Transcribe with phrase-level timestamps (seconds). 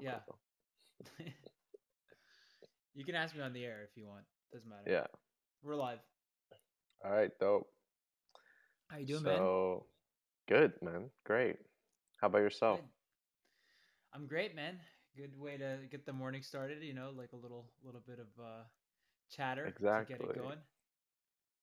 [0.00, 0.18] Yeah.
[2.94, 4.24] you can ask me on the air if you want.
[4.52, 4.82] Doesn't matter.
[4.86, 5.06] Yeah.
[5.62, 6.00] We're live.
[7.04, 7.66] All right, dope.
[8.88, 9.38] How you doing, man?
[9.38, 9.86] so,
[10.48, 11.10] good, man.
[11.24, 11.56] Great.
[12.20, 12.80] How about yourself?
[12.80, 12.88] Good.
[14.12, 14.78] I'm great, man.
[15.16, 16.82] Good way to get the morning started.
[16.82, 18.62] You know, like a little little bit of uh,
[19.30, 20.16] chatter to get Exactly.
[20.28, 20.58] it going.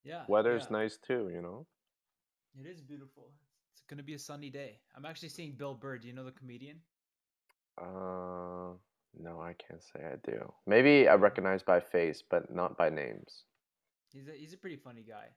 [0.04, 0.24] Yeah.
[0.28, 0.78] Weather's yeah.
[0.78, 1.66] nice too, you know?
[2.60, 3.32] It is beautiful.
[3.74, 4.80] It's gonna be a sunny day.
[4.96, 5.98] I'm actually seeing Bill Burr.
[5.98, 6.78] Do you know the comedian?
[7.78, 8.74] Uh,
[9.20, 10.52] no, I can't say I do.
[10.66, 13.44] Maybe I recognize by face, but not by names.
[14.14, 15.28] He's a he's a pretty funny guy.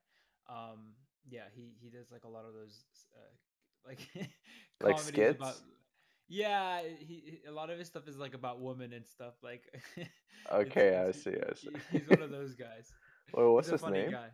[0.48, 0.92] Um,
[1.28, 2.84] yeah, he he does like a lot of those
[3.14, 4.08] uh, like
[4.82, 5.36] Like skits?
[5.36, 5.56] about.
[6.28, 9.34] Yeah, he, a lot of his stuff is like about women and stuff.
[9.42, 9.62] Like,
[10.52, 11.70] Okay, I see, I see.
[11.90, 12.92] he- He's one of those guys.
[13.34, 14.10] Well, what's his name?
[14.10, 14.28] guy.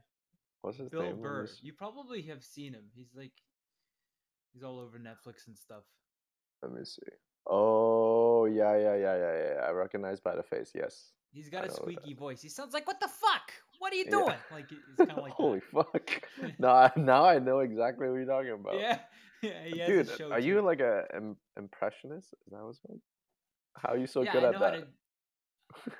[0.63, 1.17] What's his Bill name?
[1.17, 1.49] Me Burr.
[1.63, 2.85] You probably have seen him.
[2.95, 3.33] He's like,
[4.53, 5.85] he's all over Netflix and stuff.
[6.63, 7.03] Let me see.
[7.49, 9.61] Oh, yeah, yeah, yeah, yeah, yeah.
[9.67, 10.73] I recognize by the face.
[10.75, 11.13] Yes.
[11.31, 12.41] He's got I a squeaky voice.
[12.43, 13.53] He sounds like, "What the fuck?
[13.79, 14.11] What are you Yeah.
[14.11, 15.87] doing?" Like he- he's kind of like Holy that.
[15.93, 16.29] fuck!
[16.59, 18.81] now, now I know exactly what you're talking about.
[18.81, 18.99] Yeah,
[19.43, 19.87] yeah.
[19.87, 20.47] Dude, are too.
[20.49, 22.33] you like a im- impressionist?
[22.47, 23.01] Is that what's called?
[23.77, 24.71] How are you so yeah, good I at that?
[24.81, 24.87] to.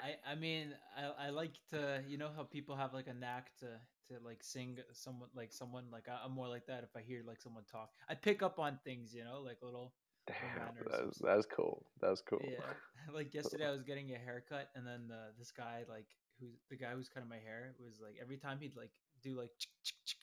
[0.03, 3.55] I I mean I I like to you know how people have like a knack
[3.61, 3.67] to
[4.09, 7.23] to like sing someone like someone like I, I'm more like that if I hear
[7.27, 9.95] like someone talk I pick up on things you know like little
[10.27, 11.87] Damn, that's, that's cool.
[12.01, 12.41] That's cool.
[12.43, 12.59] yeah
[13.15, 16.07] like yesterday I was getting a haircut and then uh, this guy like
[16.41, 18.91] who's the guy who's cutting my hair was like every time he'd like
[19.23, 19.51] do like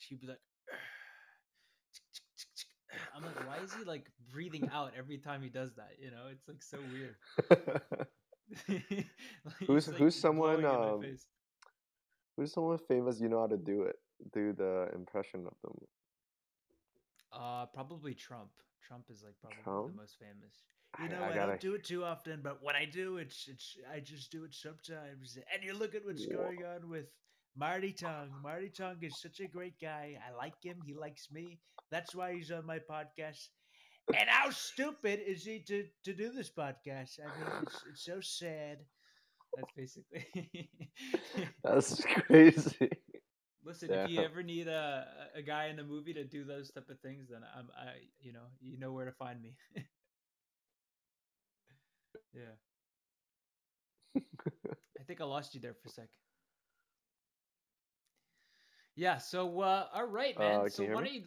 [0.10, 0.42] he'd be like
[3.16, 6.28] I'm like why is he like breathing out every time he does that you know
[6.32, 7.16] it's like so weird
[8.68, 9.06] Like,
[9.68, 11.18] Who's- like, who's someone, blowing in my um.
[12.38, 13.96] Who's someone famous you know how to do it?
[14.34, 15.78] Do the impression of them.
[17.32, 18.50] Uh, probably Trump.
[18.88, 19.88] Trump is like probably Trump?
[19.88, 20.60] the most famous.
[21.02, 23.48] You know, I I, gotta- don't do it too often, but when I do, it's
[23.48, 25.38] it's I just do it sometimes.
[25.54, 26.38] And you look at what's Whoa.
[26.38, 27.06] going on with
[27.56, 28.30] Marty Tong.
[28.44, 30.18] Marty Tong is such a great guy.
[30.28, 30.78] I like him.
[30.86, 31.60] He likes me.
[31.92, 33.48] That's why he's on my podcast.
[34.18, 37.20] And how stupid is he to to do this podcast?
[37.20, 38.80] I mean, it's it's so sad.
[39.56, 40.70] That's basically.
[41.64, 42.90] That's crazy.
[43.74, 46.90] Listen, if you ever need a a guy in the movie to do those type
[46.92, 49.56] of things, then I'm I you know you know where to find me.
[52.36, 52.54] yeah.
[55.00, 56.08] I think I lost you there for a sec.
[58.96, 59.18] Yeah.
[59.18, 60.62] So uh, all right, man.
[60.62, 60.94] Uh, so why me?
[60.94, 61.24] don't you?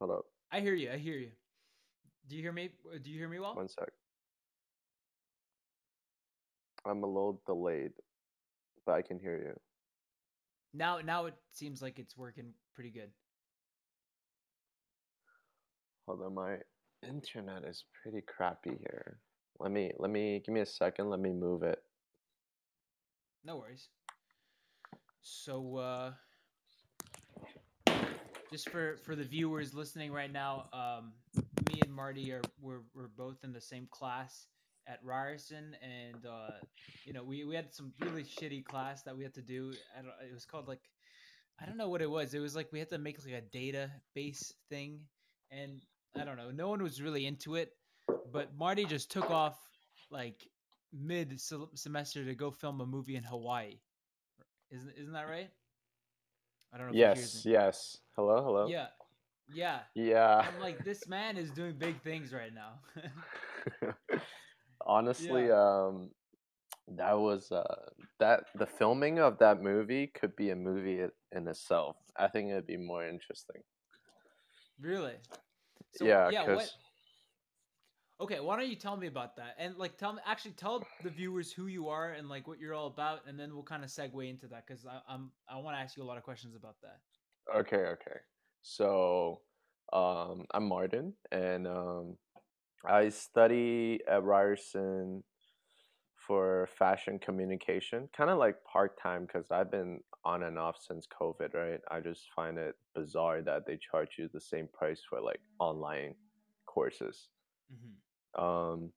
[0.00, 0.90] Hold up, I hear you.
[0.90, 1.30] I hear you.
[2.28, 2.70] Do you hear me?
[2.92, 3.54] Uh, Do you hear me well?
[3.54, 3.88] one sec.
[6.84, 7.92] I'm a little delayed,
[8.84, 9.60] but I can hear you.
[10.74, 13.10] Now, now it seems like it's working pretty good.
[16.06, 16.56] Although my
[17.06, 19.18] internet is pretty crappy here.
[19.58, 21.10] Let me let me give me a second.
[21.10, 21.82] Let me move it.
[23.44, 23.88] No worries.
[25.22, 26.12] So, uh,
[28.50, 31.12] just for for the viewers listening right now, um,
[31.72, 34.46] me and Marty are we're we're both in the same class
[34.88, 36.52] at Ryerson, and uh,
[37.04, 39.72] you know we we had some really shitty class that we had to do.
[39.96, 40.80] I don't, it was called like
[41.60, 42.34] I don't know what it was.
[42.34, 45.00] It was like we had to make like a database thing,
[45.50, 45.80] and
[46.16, 46.50] I don't know.
[46.50, 47.72] No one was really into it,
[48.32, 49.58] but Marty just took off
[50.10, 50.48] like
[50.92, 51.38] mid
[51.74, 53.78] semester to go film a movie in Hawaii.
[54.70, 55.50] Isn't isn't that right?
[56.72, 56.92] I don't know.
[56.92, 57.98] If he hears Yes, yes.
[58.16, 58.66] Hello, hello.
[58.68, 58.88] Yeah,
[59.52, 59.80] yeah.
[59.94, 60.46] Yeah.
[60.46, 62.80] I'm like, this man is doing big things right now.
[64.88, 66.10] Honestly, um,
[66.96, 67.62] that was uh,
[68.18, 71.00] that the filming of that movie could be a movie
[71.32, 71.96] in itself.
[72.16, 73.62] I think it'd be more interesting.
[74.80, 75.14] really?
[75.94, 76.54] So, yeah, yeah.
[76.54, 76.70] What?
[78.20, 79.54] Okay, why don't you tell me about that?
[79.58, 82.74] And like, tell me actually tell the viewers who you are and like what you're
[82.74, 85.80] all about, and then we'll kind of segue into that because I'm I want to
[85.80, 87.58] ask you a lot of questions about that.
[87.60, 88.20] okay, okay.
[88.62, 89.40] So,
[89.92, 92.16] um, I'm Martin, and um,
[92.84, 95.24] I study at Ryerson
[96.16, 101.06] for fashion communication, kind of like part time because I've been on and off since
[101.06, 101.80] COVID, right?
[101.90, 106.14] I just find it bizarre that they charge you the same price for like online
[106.66, 107.28] courses.
[107.70, 107.98] hmm
[108.38, 108.92] Um,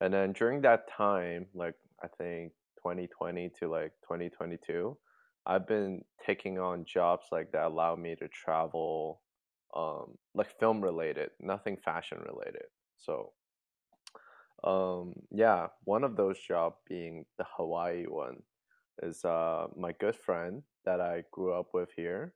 [0.00, 4.98] and then during that time, like I think 2020 to like 2022,
[5.46, 9.22] I've been taking on jobs like that allow me to travel,
[9.74, 12.66] um, like film related, nothing fashion related.
[13.04, 13.32] So,
[14.64, 18.42] um, yeah, one of those jobs being the Hawaii one
[19.02, 22.34] is uh, my good friend that I grew up with here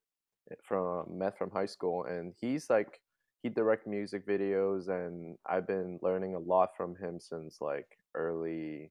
[0.50, 3.00] eh, from met from high school, and he's like
[3.42, 8.90] he direct music videos, and I've been learning a lot from him since like early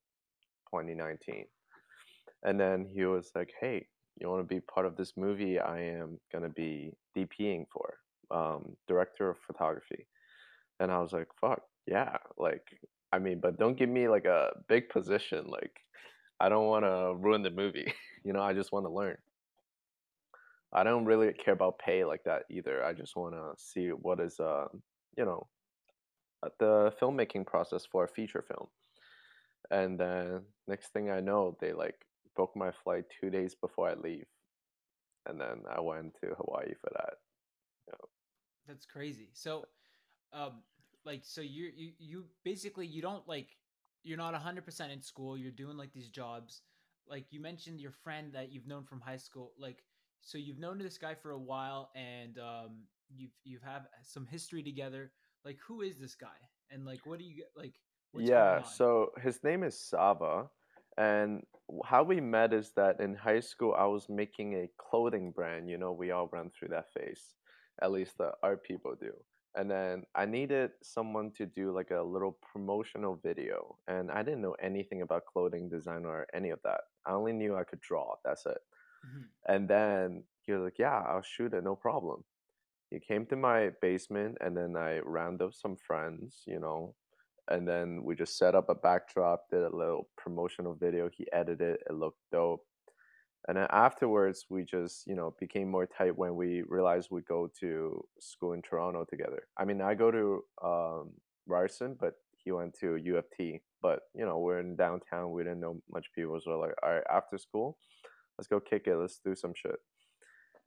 [0.70, 1.46] 2019.
[2.44, 3.88] And then he was like, "Hey,
[4.20, 5.60] you want to be part of this movie?
[5.60, 7.96] I am gonna be DPing for,
[8.32, 10.08] um, director of photography."
[10.80, 12.68] And I was like, "Fuck yeah!" Like,
[13.12, 15.48] I mean, but don't give me like a big position.
[15.48, 15.80] Like,
[16.40, 17.94] I don't want to ruin the movie.
[18.24, 19.18] you know, I just want to learn.
[20.74, 22.84] I don't really care about pay like that either.
[22.84, 24.68] I just want to see what is, uh,
[25.18, 25.48] you know,
[26.44, 28.68] uh, the filmmaking process for a feature film.
[29.72, 31.96] And then next thing I know, they like
[32.36, 34.26] booked my flight two days before I leave,
[35.26, 37.14] and then I went to Hawaii for that.
[37.88, 38.10] You know.
[38.68, 39.30] That's crazy.
[39.34, 39.66] So,
[40.34, 40.62] um,
[41.06, 43.50] like, so you you you basically you don't like
[44.04, 45.38] you're not hundred percent in school.
[45.38, 46.62] You're doing like these jobs.
[47.08, 49.54] Like you mentioned, your friend that you've known from high school.
[49.60, 49.84] Like,
[50.22, 52.84] so you've known this guy for a while, and um,
[53.16, 55.12] you've you've have some history together.
[55.44, 56.38] Like, who is this guy?
[56.72, 57.52] And like, what do you get?
[57.56, 57.76] Like,
[58.18, 60.50] Yeah, so his name is Sava,
[60.98, 61.44] and
[61.84, 65.70] how we met is that in high school I was making a clothing brand.
[65.70, 67.36] You know, we all run through that phase,
[67.82, 69.12] at least the art people do.
[69.56, 74.42] And then I needed someone to do like a little promotional video, and I didn't
[74.42, 76.82] know anything about clothing design or any of that.
[77.06, 78.16] I only knew I could draw.
[78.26, 78.58] That's it.
[79.04, 79.30] Mhm.
[79.48, 82.26] And then he was like, "Yeah, I'll shoot it, no problem."
[82.92, 86.96] He came to my basement, and then I rounded up some friends, you know,
[87.50, 91.10] and then we just set up a backdrop, did a little promotional video.
[91.10, 92.68] He edited, it; it looked dope.
[93.48, 97.50] And then afterwards, we just, you know, became more tight when we realized we go
[97.60, 99.44] to school in Toronto together.
[99.58, 101.12] I mean, I go to um,
[101.46, 102.14] Ryerson, but
[102.44, 103.62] he went to U of T.
[103.82, 105.32] But, you know, we're in downtown.
[105.32, 106.40] We didn't know much people.
[106.44, 107.78] So, we're like, all right, after school,
[108.38, 108.96] let's go kick it.
[108.96, 109.76] Let's do some shit.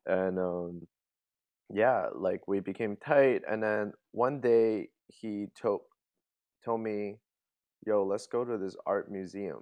[0.06, 0.86] And um,
[1.72, 3.42] yeah, like we became tight.
[3.48, 5.80] And then one day he told
[6.64, 7.16] told me,
[7.86, 9.60] "Yo, let's go to this art museum."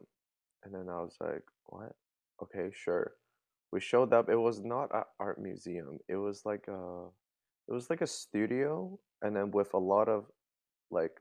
[0.64, 1.94] And then I was like, "What?
[2.42, 3.14] Okay, sure."
[3.72, 4.28] We showed up.
[4.28, 5.98] It was not an art museum.
[6.08, 7.08] It was like a
[7.68, 10.26] it was like a studio and then with a lot of
[10.90, 11.20] like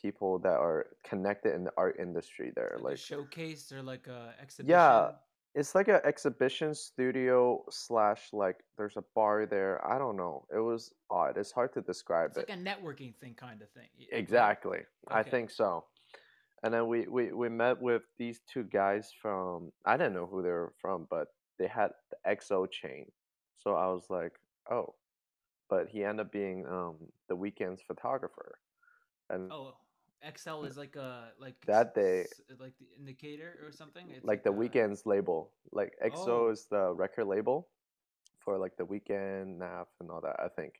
[0.00, 2.74] people that are connected in the art industry there.
[2.76, 4.70] Like Like showcase or like a exhibition.
[4.78, 5.12] yeah,
[5.54, 9.80] it's like an exhibition studio slash like there's a bar there.
[9.86, 10.44] I don't know.
[10.54, 11.38] It was odd.
[11.38, 13.88] It's hard to describe It's like a networking thing, kind of thing?
[14.12, 14.80] Exactly.
[15.08, 15.86] I think so.
[16.66, 20.42] And then we, we, we met with these two guys from, I didn't know who
[20.42, 21.28] they were from, but
[21.60, 23.06] they had the XO chain.
[23.56, 24.32] So I was like,
[24.68, 24.96] oh,
[25.70, 26.96] but he ended up being um,
[27.28, 28.58] the Weeknd's photographer.
[29.30, 29.74] And Oh,
[30.36, 32.26] XL is like a like that day,
[32.58, 34.06] like the indicator or something.
[34.08, 37.68] It's like like the a Weeknd's label, like EXO oh, is the record label
[38.40, 40.72] for like the Weeknd, Nav and all that, I think.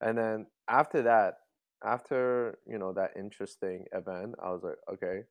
[0.00, 1.38] And then after that,
[1.84, 5.22] after, you know, that interesting event, I was like, okay,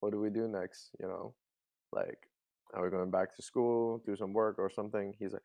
[0.00, 0.90] what do we do next?
[1.00, 1.34] You know,
[1.92, 2.18] like,
[2.74, 5.14] are we going back to school, do some work or something?
[5.18, 5.42] He's like,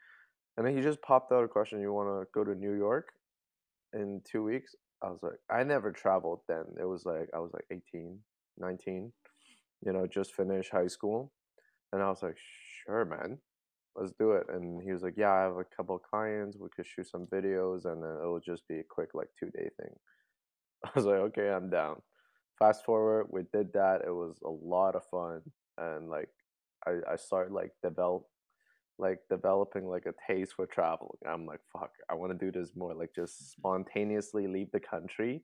[0.58, 3.14] and then he just popped out a question, you want to go to New York
[3.94, 4.76] in two weeks?
[5.02, 6.64] I was like, I never traveled then.
[6.80, 8.20] It was like, I was like 18,
[8.58, 9.12] 19,
[9.86, 11.32] you know, just finished high school.
[11.92, 12.38] And I was like,
[12.86, 13.40] sure, man,
[13.96, 14.48] let's do it.
[14.50, 16.58] And he was like, yeah, I have a couple clients.
[16.58, 19.50] We could shoot some videos and then it will just be a quick, like, two
[19.52, 19.94] day thing.
[20.86, 22.02] I was like, okay, I'm down.
[22.60, 24.02] Fast forward, we did that.
[24.06, 25.42] It was a lot of fun.
[25.78, 26.30] And like,
[26.86, 28.24] I, I started like develop
[29.00, 31.18] like developing like a taste for traveling.
[31.28, 32.94] I'm like, fuck, I want to do this more.
[32.94, 33.60] Like just mm-hmm.
[33.60, 35.44] spontaneously leave the country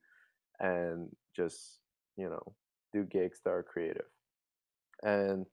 [0.60, 1.80] and just,
[2.16, 2.54] you know,
[2.94, 4.06] do gigs that are creative.
[5.04, 5.46] And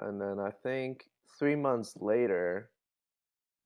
[0.00, 1.04] and then I think
[1.38, 2.70] three months later,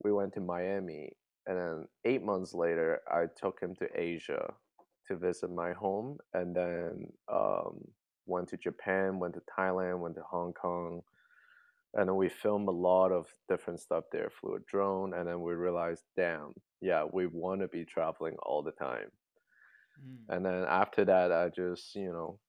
[0.04, 1.11] we went to Miami.
[1.46, 4.54] And then eight months later, I took him to Asia
[5.12, 6.19] to visit my home.
[6.35, 7.88] And then um,
[8.26, 11.02] went to Japan, went to Thailand, went to Hong Kong.
[11.95, 15.14] And then we filmed a lot of different stuff there, flew a drone.
[15.14, 19.11] And then we realized, damn, yeah, we want to be traveling all the time.
[19.99, 22.40] mm, And then after that, I just, you know,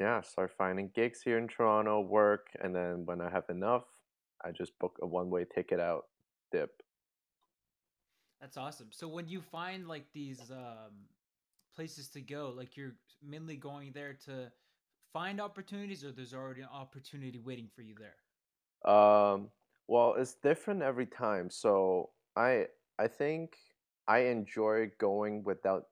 [0.00, 3.84] yeah, start finding gigs here in Toronto, work, and then when I have enough,
[4.44, 6.06] I just book a one-way ticket out,
[6.50, 6.82] dip.
[8.40, 8.88] that's awesome.
[8.90, 11.06] So when you find like these um
[11.74, 14.50] places to go, like you're mainly going there to
[15.12, 18.16] find opportunities, or there's already an opportunity waiting for you there.
[18.84, 19.50] Um,
[19.88, 21.50] well, it's different every time.
[21.50, 22.66] So I
[22.98, 23.56] I think
[24.08, 25.84] I enjoy going without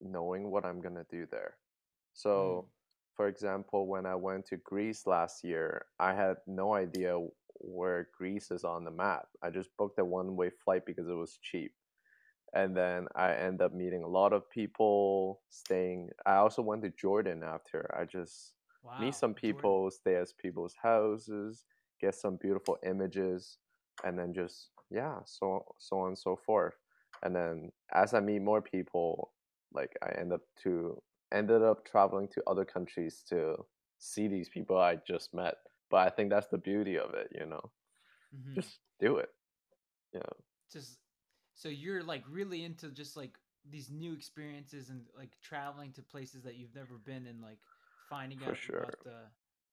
[0.00, 1.56] knowing what I'm gonna do there.
[2.34, 2.68] Mm, So,
[3.14, 7.18] for example, when I went to Greece last year, I had no idea
[7.60, 9.28] where Greece is on the map.
[9.42, 11.74] I just booked a one-way flight because it was cheap.
[12.54, 16.10] And then I end up meeting a lot of people, staying.
[16.26, 17.90] I also went to Jordan after.
[17.98, 18.54] I just
[18.98, 19.74] meet Wow, some Jordan.
[19.74, 21.64] people, stay at people's houses,
[22.00, 23.58] get some beautiful images,
[24.04, 26.74] and then just yeah, so so on and so forth.
[27.22, 29.32] And then as I meet more people,
[29.72, 33.56] like I end up to ended up traveling to other countries to
[33.98, 35.54] see these people I just met.
[35.90, 37.72] But I think that's the beauty of it, you know.
[38.32, 39.30] hmm Just do it.
[40.14, 40.22] Yeah,
[40.68, 40.98] Just
[41.54, 43.38] so you're like really into just like
[43.70, 47.58] these new experiences and like traveling to places that you've never been and like
[48.08, 49.18] finding for out about the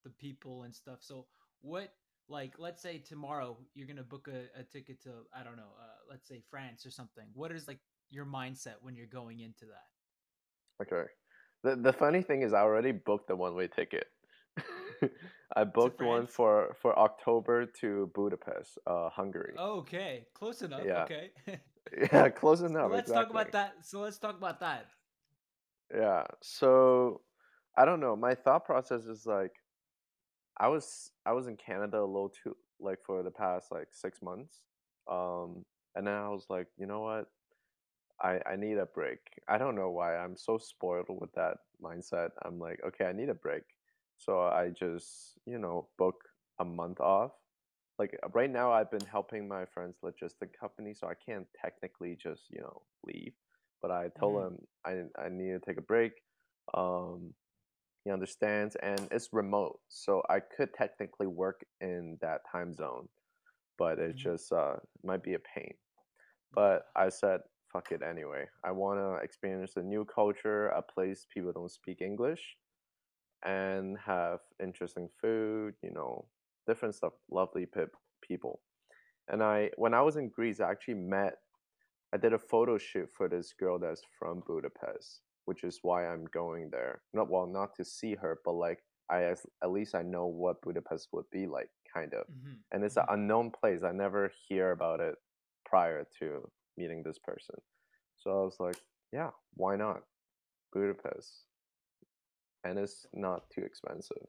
[0.03, 0.99] the people and stuff.
[1.01, 1.25] So
[1.61, 1.93] what
[2.27, 6.05] like let's say tomorrow you're gonna book a, a ticket to I don't know, uh,
[6.09, 7.25] let's say France or something.
[7.33, 10.85] What is like your mindset when you're going into that?
[10.85, 11.09] Okay.
[11.63, 14.07] The the funny thing is I already booked the one way ticket.
[15.55, 19.53] I booked one for for October to Budapest, uh, Hungary.
[19.57, 20.83] Okay, close enough.
[20.85, 21.31] Yeah, Okay.
[22.13, 23.73] yeah, close so enough, let's talk about that.
[23.81, 24.85] So let's talk about that.
[25.93, 26.23] Yeah.
[26.41, 27.21] So
[27.77, 28.15] I don't know.
[28.15, 29.53] My thought process is like
[30.57, 34.21] I was I was in Canada a little too like for the past like six
[34.21, 34.61] months.
[35.09, 35.65] Um,
[35.95, 37.25] and then I was like, you know what?
[38.21, 39.19] I I need a break.
[39.47, 42.29] I don't know why I'm so spoiled with that mindset.
[42.43, 43.63] I'm like, okay, I need a break.
[44.19, 47.33] So I just, you know, book a month off.
[47.99, 52.15] Like uh, right now I've been helping my friend's logistic company, so I can't technically
[52.15, 53.33] just, you know, leave.
[53.81, 56.13] But I told hmm him I I need to take a break.
[56.73, 57.35] Um
[58.05, 59.81] he understands and it's remote.
[59.89, 63.09] So I could technically work in that time zone,
[63.77, 65.75] but it hmm just uh might be a pain.
[66.53, 68.47] But I said, fuck it anyway.
[68.63, 72.57] I want to experience a new culture, a place people don't speak English,
[73.43, 76.29] and have interesting food, you know,
[76.67, 77.85] different stuff, lovely pe-
[78.21, 78.61] people.
[79.29, 81.35] And I, when I was in Greece, I actually met,
[82.13, 86.25] I did a photo shoot for this girl that's from Budapest, which is why I'm
[86.25, 87.03] going there.
[87.13, 90.61] Not, well, not to see her, but like, I, as- at least I know what
[90.61, 92.25] Budapest would be like, kind of.
[92.27, 93.83] hmm And it's an hmm unknown place.
[93.83, 95.15] I never hear about it
[95.65, 97.55] prior to meeting this person.
[98.17, 98.77] So I was like,
[99.11, 100.03] yeah, why not?
[100.73, 101.48] Budapest.
[102.63, 104.27] And it's not too expensive.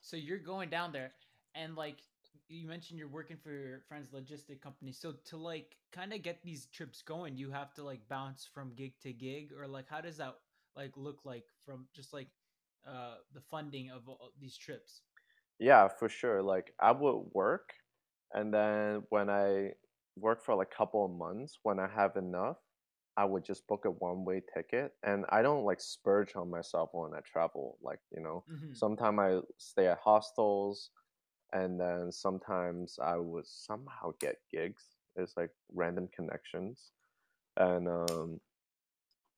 [0.00, 1.12] So you're going down there,
[1.54, 1.98] and like
[2.48, 4.92] you mentioned, you're working for your friend's logistic company.
[4.92, 8.74] So to like kind of get these trips going, you have to like bounce from
[8.74, 10.36] gig to gig, or like how does that
[10.76, 12.28] like look like from just like
[12.86, 15.02] uh the funding of all these trips?
[15.58, 16.42] Yeah, for sure.
[16.42, 17.74] Like I would work
[18.32, 19.72] and then when I
[20.16, 22.56] work for like a couple of months, when I have enough,
[23.20, 27.14] I would just book a one-way ticket and I don't like splurge on myself when
[27.14, 27.78] I travel.
[27.82, 30.90] Like, you know, hmm sometimes I stay at hostels
[31.52, 34.96] and then sometimes I would somehow get gigs.
[35.16, 36.92] It's like random connections.
[37.56, 38.40] And um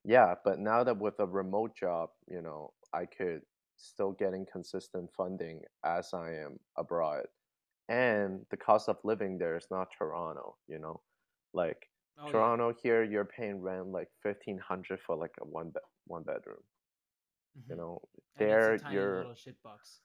[0.05, 3.43] Yeah, but now that with a remote job, you know, I could
[3.77, 7.27] still getting consistent funding as I am abroad.
[7.89, 11.03] And the cost of living there is not Toronto, you know.
[11.55, 11.92] Like
[12.23, 16.23] Oh yeah, Toronto here, you're paying rent like 1500 for like a one bed one
[16.25, 16.62] bedroom,
[17.69, 18.00] you hmm know.
[18.37, 20.00] and There you're little shit box.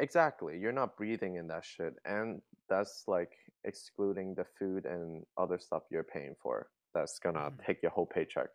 [0.00, 3.32] exactly, you're not breathing in that shit and that's like
[3.64, 6.68] excluding the food and other stuff you're paying for.
[6.94, 8.48] That's gonna hmm take your whole paycheck.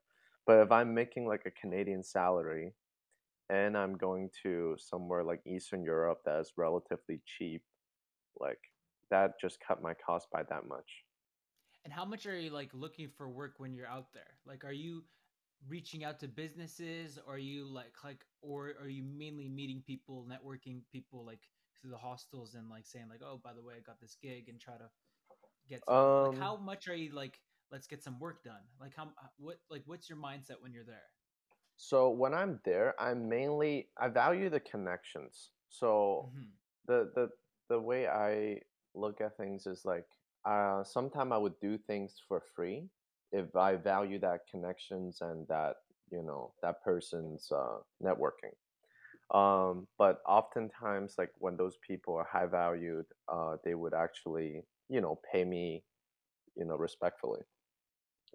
[0.46, 2.74] But if I'm making like a Canadian salary
[3.50, 7.64] and I'm going to somewhere like Eastern Europe that is relatively cheap,
[8.40, 8.60] like
[9.12, 10.90] that just cut my cost by that much.
[11.84, 14.38] And how much are you like looking for work when you're out there?
[14.46, 15.04] Like, are you
[15.68, 17.18] reaching out to businesses?
[17.26, 21.92] Or are you like like, or are you mainly meeting people, networking people like through
[21.92, 24.60] the hostels and like saying like, oh, by the way, I got this gig and
[24.60, 24.90] try to
[25.68, 28.64] get some like like Um, how much are you like let's get some work done?
[28.80, 31.12] Like how what like what's your mindset when you're there?
[31.78, 35.52] so when I'm there, I'm mainly I value the connections.
[35.70, 37.30] So hmm the the
[37.70, 38.62] the way I
[38.94, 40.08] look at things is like
[40.46, 42.90] uh sometimes I would do things for free
[43.32, 45.78] if I value that connections and that,
[46.12, 48.56] you know, that person's uh networking.
[49.34, 55.02] Um, but oftentimes, like when those people are high valued, uh, they would actually, you
[55.02, 55.84] know, pay me,
[56.56, 57.42] you know, respectfully.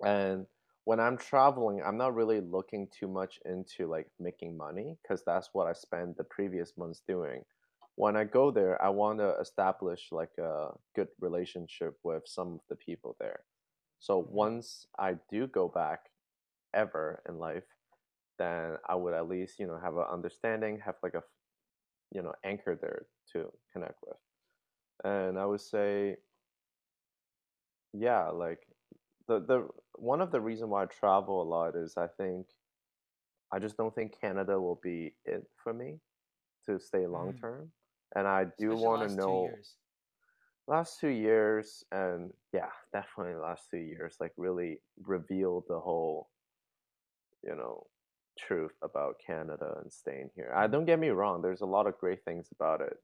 [0.05, 0.47] And
[0.85, 5.51] when I'm traveling, I'm not really looking too much into like making money because that's
[5.53, 7.45] what I spent the previous months doing.
[7.97, 12.61] When I go there, I want to establish like a good relationship with some of
[12.71, 13.41] the people there.
[14.01, 16.11] So hmm once I do go back
[16.75, 17.65] ever in life,
[18.39, 21.25] then I would at least, you know, have an understanding, have like a
[22.13, 24.17] you know, anchor there to connect with.
[25.05, 26.19] And I would say,
[27.93, 28.67] yeah, like
[29.29, 32.47] the the one of the reason why I travel a lot is I think
[33.53, 36.01] I just don't think Canada will be it for me
[36.67, 37.71] to stay long Mm.
[38.17, 39.61] And I do wanna last two know
[40.67, 46.31] last 2 years and yeah, definitely last 2 years, like, really revealed the whole,
[47.43, 47.87] you know,
[48.39, 50.53] truth about Canada and staying here.
[50.59, 50.67] Mm.
[50.67, 52.99] don't get me wrong, there's a lot of great things about it.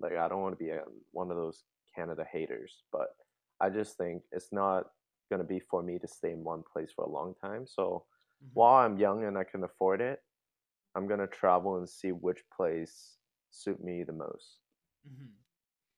[0.00, 3.16] Like, I don't wanna be, um, one of those Canada haters, but
[3.60, 4.92] I just think it's not
[5.30, 8.06] gonna be for me to stay in one place for a long time, so
[8.40, 8.52] Mhm.
[8.54, 10.22] while I'm young and I can afford it,
[10.94, 13.18] I'm gonna travel and see which place
[13.50, 14.60] suit me the most.
[15.06, 15.34] Mhm.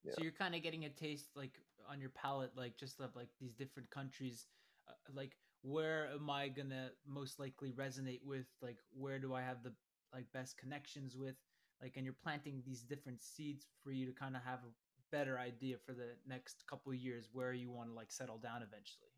[0.09, 3.30] So you're kind of getting a taste like on your palate, like just of like
[3.38, 4.49] these different countries.
[4.88, 8.47] Uh, like where am I gonna most likely resonate with?
[8.61, 9.76] Like where do I have the
[10.12, 11.37] like best connections with?
[11.80, 14.73] Like and you're planting these different seeds for you to kind of have a
[15.11, 18.62] better idea for the next couple of years where you want to like settle down
[18.62, 19.12] eventually.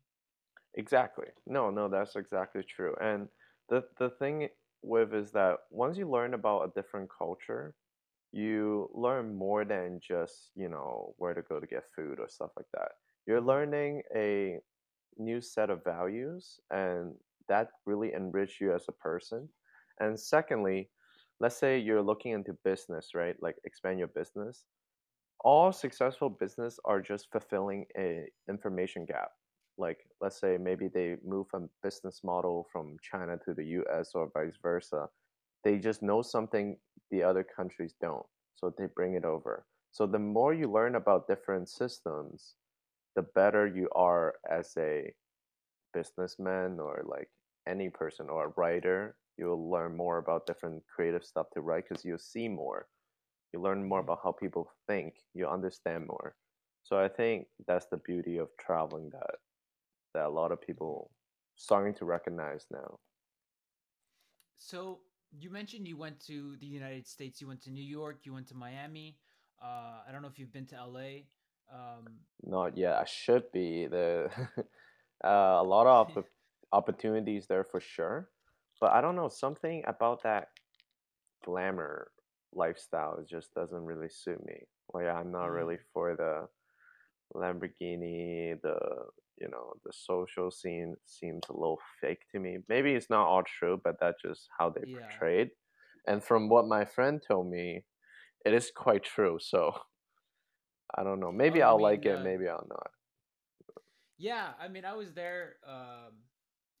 [0.75, 1.27] Exactly.
[1.45, 2.95] No, no, that's exactly true.
[3.01, 3.29] And
[3.69, 4.49] the the thing
[4.81, 7.75] with is that once you learn about a different culture,
[8.33, 12.51] you learn more than just, you know, where to go to get food or stuff
[12.57, 12.93] like that.
[13.27, 14.59] You're learning a
[15.17, 17.15] new set of values and
[17.49, 19.49] that really enrich you as a person.
[19.99, 20.89] And secondly,
[21.39, 23.35] let's say you're looking into business, right?
[23.41, 24.65] Like expand your business.
[25.43, 29.31] all successful business are just fulfilling a information gap
[29.77, 34.29] like let's say maybe they move a business model from china to the us or
[34.33, 35.07] vice versa
[35.63, 36.77] they just know something
[37.13, 39.67] the other countries don't so they bring it over.
[39.91, 42.55] So the more you learn about different systems
[43.15, 45.13] the better you are as a
[45.93, 47.29] businessman or like
[47.67, 49.17] any person or a writer.
[49.37, 52.87] You'll learn more about different creative stuff to write because you'll see more.
[53.53, 55.15] You learn more hmm about how people think.
[55.33, 56.35] You understand more.
[56.83, 59.35] So i think that's the beauty of traveling that
[60.13, 61.11] that a lot of people
[61.55, 62.99] starting to recognize now.
[64.57, 65.01] So
[65.39, 67.41] you mentioned you went to the United States.
[67.41, 68.19] You went to New York.
[68.23, 69.17] You went to Miami.
[69.61, 71.23] Uh, I don't know if you've been to LA.
[71.73, 74.29] Um, not yet i should be the
[75.25, 75.27] uh,
[75.59, 76.25] a lot of oppo-
[76.73, 78.29] opportunities there for sure
[78.81, 80.49] but i don't know something about that
[81.43, 82.11] glamour
[82.53, 84.61] lifestyle it just doesn't really suit me
[84.93, 86.47] like i'm not really mm, for the
[87.35, 88.77] Lamborghini, the
[89.39, 92.59] you know, the social scene seems a little fake to me.
[92.69, 94.99] Maybe it's not all true, but that's just how they yeah.
[95.19, 95.49] portrayed.
[96.07, 97.85] And from what my friend told me,
[98.45, 99.37] it is quite true.
[99.41, 99.73] So
[100.97, 101.31] I don't know.
[101.31, 102.91] Maybe I'll like mean it, uh, maybe I'll not.
[104.17, 104.49] yeah?
[104.59, 106.13] I mean, I was there um,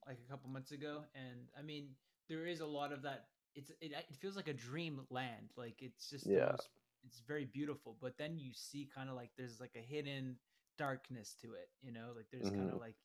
[0.07, 1.89] like a couple months ago, and I mean,
[2.29, 3.25] there is a lot of that.
[3.55, 5.51] It's it, it feels like a dream land.
[5.55, 6.51] Like it's just Yeah.
[6.51, 6.69] most.
[7.05, 10.37] It's very beautiful, but then you see kind of like there's like a hidden
[10.77, 11.69] darkness to it.
[11.81, 12.95] You know, like there's kind hmm of like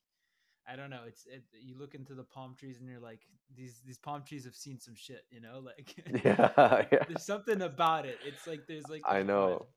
[0.67, 1.01] I don't know.
[1.07, 3.21] It's it, you look into the palm trees and you're like
[3.55, 5.23] these these palm trees have seen some shit.
[5.31, 7.05] You know, like Yeah, yeah.
[7.07, 8.19] there's something about it.
[8.23, 9.67] It's like there's like i know.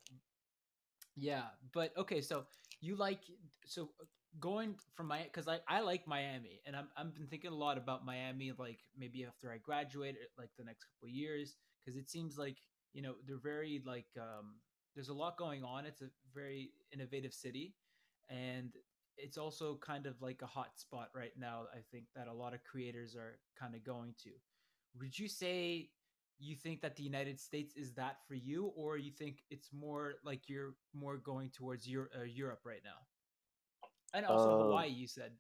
[1.17, 2.45] Yeah, but okay, so
[2.81, 3.21] you like
[3.67, 4.05] so uh,
[4.41, 7.77] going from my because I I like Miami and I'm I've been thinking a lot
[7.79, 11.99] about Miami like maybe after I graduate uh, like the next couple of years because
[11.99, 12.57] it seems like
[12.95, 14.57] you know they're very like um
[14.95, 15.85] there's a lot going on.
[15.87, 17.75] It's a very innovative city
[18.33, 18.73] and
[19.19, 21.65] it's also kind of like a hot spot right now.
[21.73, 24.31] I think that a lot of creators are kind of going to.
[24.99, 25.91] Would you say
[26.39, 30.15] you think that the United States is that for you, or you think it's more
[30.25, 33.01] like you're more going towards Euro- uh, Europe right now,
[34.15, 34.89] and also Um, Hawaii?
[34.91, 35.33] You said,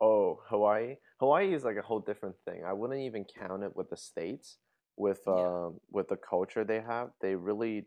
[0.00, 0.96] oh, Hawaii.
[1.20, 2.64] Hawaii is like a whole different thing.
[2.64, 4.58] I wouldn't even count it with the states.
[4.98, 7.86] With yeah, um with the culture they have, they really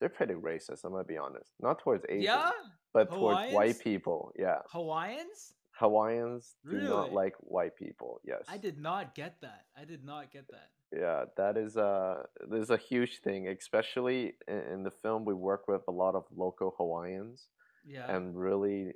[0.00, 1.52] They're pretty racist, I'm gonna be honest.
[1.60, 4.32] Not towards yeah, Asians, but towards white people.
[4.38, 4.58] Yeah.
[4.70, 8.20] Hawaiians, Hawaiians do not like white people.
[8.24, 9.64] Yes, I did not get that.
[9.76, 10.70] I did not get that.
[10.92, 15.68] Yeah, that is a there's a huge thing, especially in, in the film we work
[15.68, 17.48] with a lot of local Hawaiians
[17.86, 18.92] Yeah, and really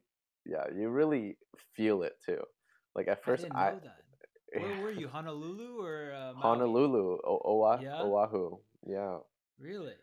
[0.47, 1.37] yeah, you really
[1.77, 2.43] feel it too.
[2.95, 4.01] Like at I first I know that.
[4.61, 6.35] Where were you, Honolulu or uh?
[6.35, 8.59] Honolulu, o- Oa- Yeah, Oahu.
[8.87, 9.19] Yeah.
[9.59, 9.95] really?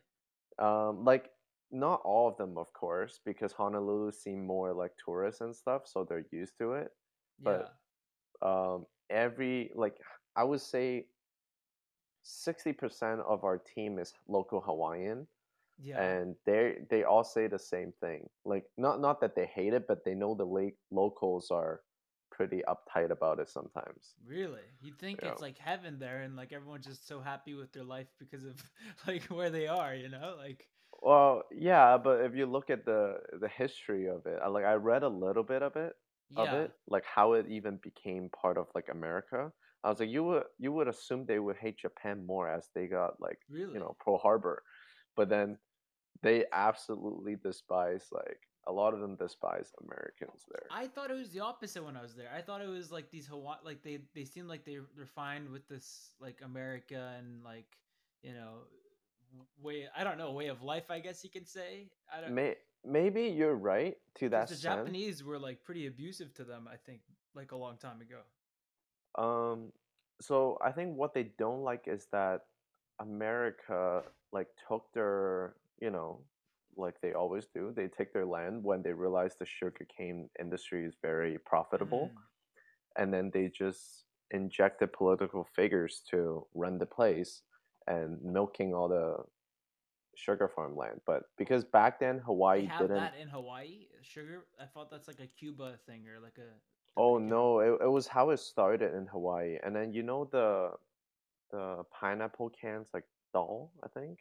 [0.61, 1.29] Um, like
[1.71, 6.03] not all of them, of course, because Honolulu seem more like tourists and stuff, so
[6.03, 6.91] they're used to it.
[7.41, 7.73] But
[8.41, 9.95] Yeah, um, every like
[10.35, 11.07] I would say
[12.23, 15.27] sixty percent of our team is local Hawaiian,
[15.81, 16.01] yeah.
[16.01, 18.29] and they they all say the same thing.
[18.45, 21.81] Like not not that they hate it, but they know the lake locals are
[22.31, 24.15] pretty uptight about it sometimes.
[24.23, 24.61] Really?
[24.79, 25.23] You'd think Yeah.
[25.23, 28.61] it's like heaven there and like everyone's just so happy with their life because of
[29.07, 30.35] like where they are, you know?
[30.37, 30.69] Like
[31.01, 35.03] Well, yeah, but if you look at the the history of it, like I read
[35.03, 35.95] a little bit of it,
[36.35, 39.51] of it, like how it even became part of like America.
[39.83, 42.87] I was like, you would you would assume they would hate Japan more as they
[42.87, 43.39] got like
[43.71, 44.63] you know Pearl Harbor,
[45.15, 45.59] but then
[46.23, 50.65] they absolutely despise like a lot of them despise Americans there.
[50.71, 52.29] I thought it was the opposite when I was there.
[52.35, 55.51] I thought it was like these Hawaii, like they they seem like they they're fine
[55.51, 57.65] with this like America and like
[58.21, 58.65] you know
[59.61, 61.89] way I don't know way of life I guess you can say.
[62.15, 64.61] I don't May maybe you're right to that the sense.
[64.63, 66.67] Japanese were like pretty abusive to them.
[66.71, 67.01] I think
[67.35, 68.21] like a long time ago.
[69.17, 69.71] Um,
[70.21, 72.41] so I think what they don't like is that
[72.99, 76.19] America like took their, you know,
[76.77, 80.95] like they always do, they take their land when they realize the sugarcane industry is
[81.01, 83.01] very profitable, Mm.
[83.01, 87.43] and then they just inject the political figures to run the place
[87.87, 89.17] and milking all the
[90.15, 91.01] sugar farmland.
[91.05, 94.45] But because back then They Hawaii have didn't that in Hawaii, sugar.
[94.59, 96.51] I thought that's like a Cuba thing or like a
[96.97, 99.57] Oh no, it, it was how it started in Hawaii.
[99.63, 100.71] And then you know the
[101.51, 104.19] the pineapple cans like Dole, I think.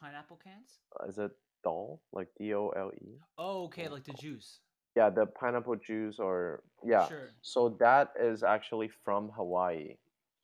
[0.00, 0.78] Pineapple cans?
[0.98, 1.30] Uh, Is it
[1.62, 2.00] Dole?
[2.12, 3.18] Like D O L E?
[3.38, 4.60] Oh, okay, like the juice.
[4.96, 7.06] Yeah, the pineapple juice or yeah.
[7.08, 7.30] Sure.
[7.42, 9.96] So that is actually from Hawaii.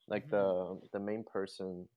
[0.08, 1.88] Like hmm the the main person,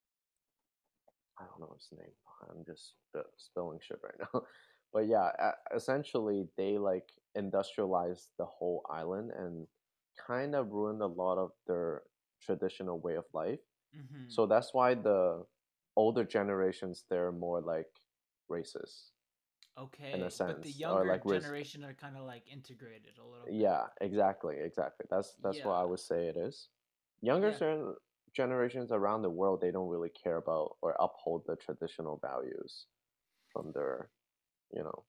[1.40, 2.12] I don't know his name.
[2.50, 4.42] I'm just sp- spilling shit right now.
[4.92, 5.30] But yeah,
[5.76, 9.68] essentially they like industrialized the whole island and
[10.28, 12.02] kind of ruined a lot of their
[12.42, 13.60] traditional way of life.
[13.94, 15.46] hmm So that's why the
[16.00, 18.02] older generations they're more like
[18.52, 19.12] racist
[19.78, 23.18] okay in a Okay, but the sense younger like generation are kind of like integrated
[23.18, 23.56] a little bit.
[23.56, 25.06] Yeah, exactly, exactly.
[25.10, 26.70] That's that's what I would say it is.
[27.22, 27.96] Younger yeah, gen-
[28.34, 32.88] generations around the world they don't really care about or uphold the traditional values
[33.48, 34.12] from their,
[34.74, 35.06] you know,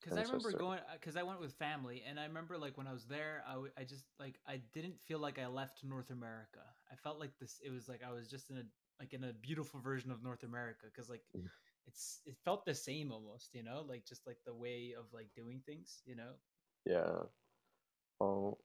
[0.00, 2.86] because I remember going, uh, because I went with family, and I remember like when
[2.88, 6.10] I was there, I, w- I just like I didn't feel like I left North
[6.10, 6.74] America.
[6.90, 7.60] I felt like this.
[7.64, 8.64] It was like I was just in a
[9.02, 11.42] like in a beautiful version of North America, because like mm.
[11.86, 15.26] it's it felt the same almost, you know, like just like the way of like
[15.34, 16.32] doing things, you know.
[16.86, 17.26] Yeah.
[18.20, 18.58] Well,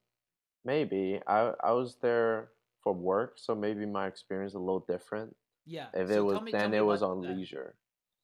[0.63, 2.50] maybe I I was there
[2.84, 5.36] for work, so maybe my experience a little different.
[5.65, 5.88] Yeah.
[5.95, 7.36] If it was me, then it was on that.
[7.36, 7.73] leisure.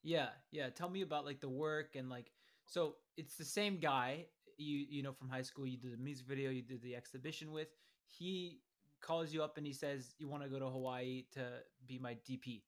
[0.04, 0.70] Yeah, yeah.
[0.70, 2.30] Tell me about like the work and like
[2.66, 6.26] so it's the same guy you you know from high school you did the music
[6.28, 7.68] video, you did the exhibition with.
[8.06, 8.60] He
[9.04, 12.16] calls you up and he says you want to go to Hawaii to be my
[12.26, 12.62] DP.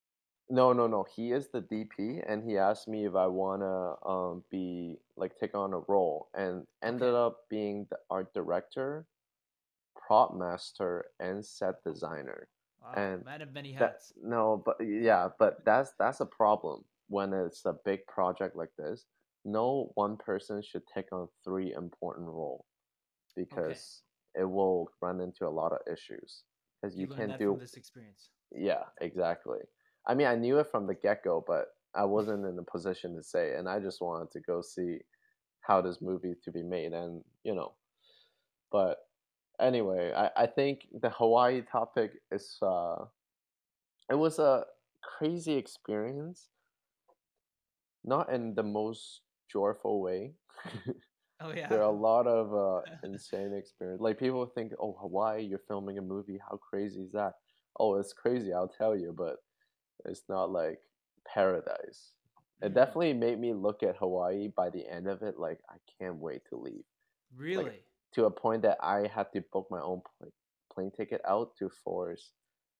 [0.48, 1.04] No, no, no.
[1.16, 5.54] He is the DP, and he asked me if I wanna um be like take
[5.54, 7.16] on a role, and ended Okay.
[7.26, 9.06] up being the art director,
[9.96, 12.48] prop master, and set designer.
[12.80, 17.32] Wow, And man of many that no, but yeah, but that's that's a problem when
[17.32, 19.06] it's a big project like this.
[19.44, 22.64] No one person should take on three important roles
[23.34, 24.02] because
[24.38, 26.42] it will run into a lot of issues.
[26.80, 28.30] Because you You can't do this experience.
[28.52, 29.60] yeah, exactly.
[30.06, 33.22] I mean, I knew it from the get-go, but I wasn't in a position to
[33.22, 34.98] say, and I just wanted to go see
[35.60, 37.72] how this movie to be made, and you know.
[38.70, 38.98] But
[39.60, 43.06] anyway, I I think the Hawaii topic is uh,
[44.10, 44.64] it was a
[45.02, 46.48] crazy experience,
[48.04, 50.34] not in the most joyful way.
[51.40, 51.68] Oh yeah.
[51.68, 54.00] there are a lot of uh, insane experience.
[54.00, 56.38] Like people think, oh, Hawaii, you're filming a movie.
[56.48, 57.34] How crazy is that?
[57.78, 58.52] Oh, it's crazy.
[58.52, 59.36] I'll tell you, but
[60.06, 60.80] it's not like
[61.26, 62.12] paradise.
[62.62, 65.76] It Mm, definitely made me look at Hawaii by the end of it like I
[65.98, 66.84] can't wait to leave.
[67.54, 67.80] Like really?
[68.14, 70.32] to a point that I had to book my own pl-
[70.72, 72.32] plane ticket out to force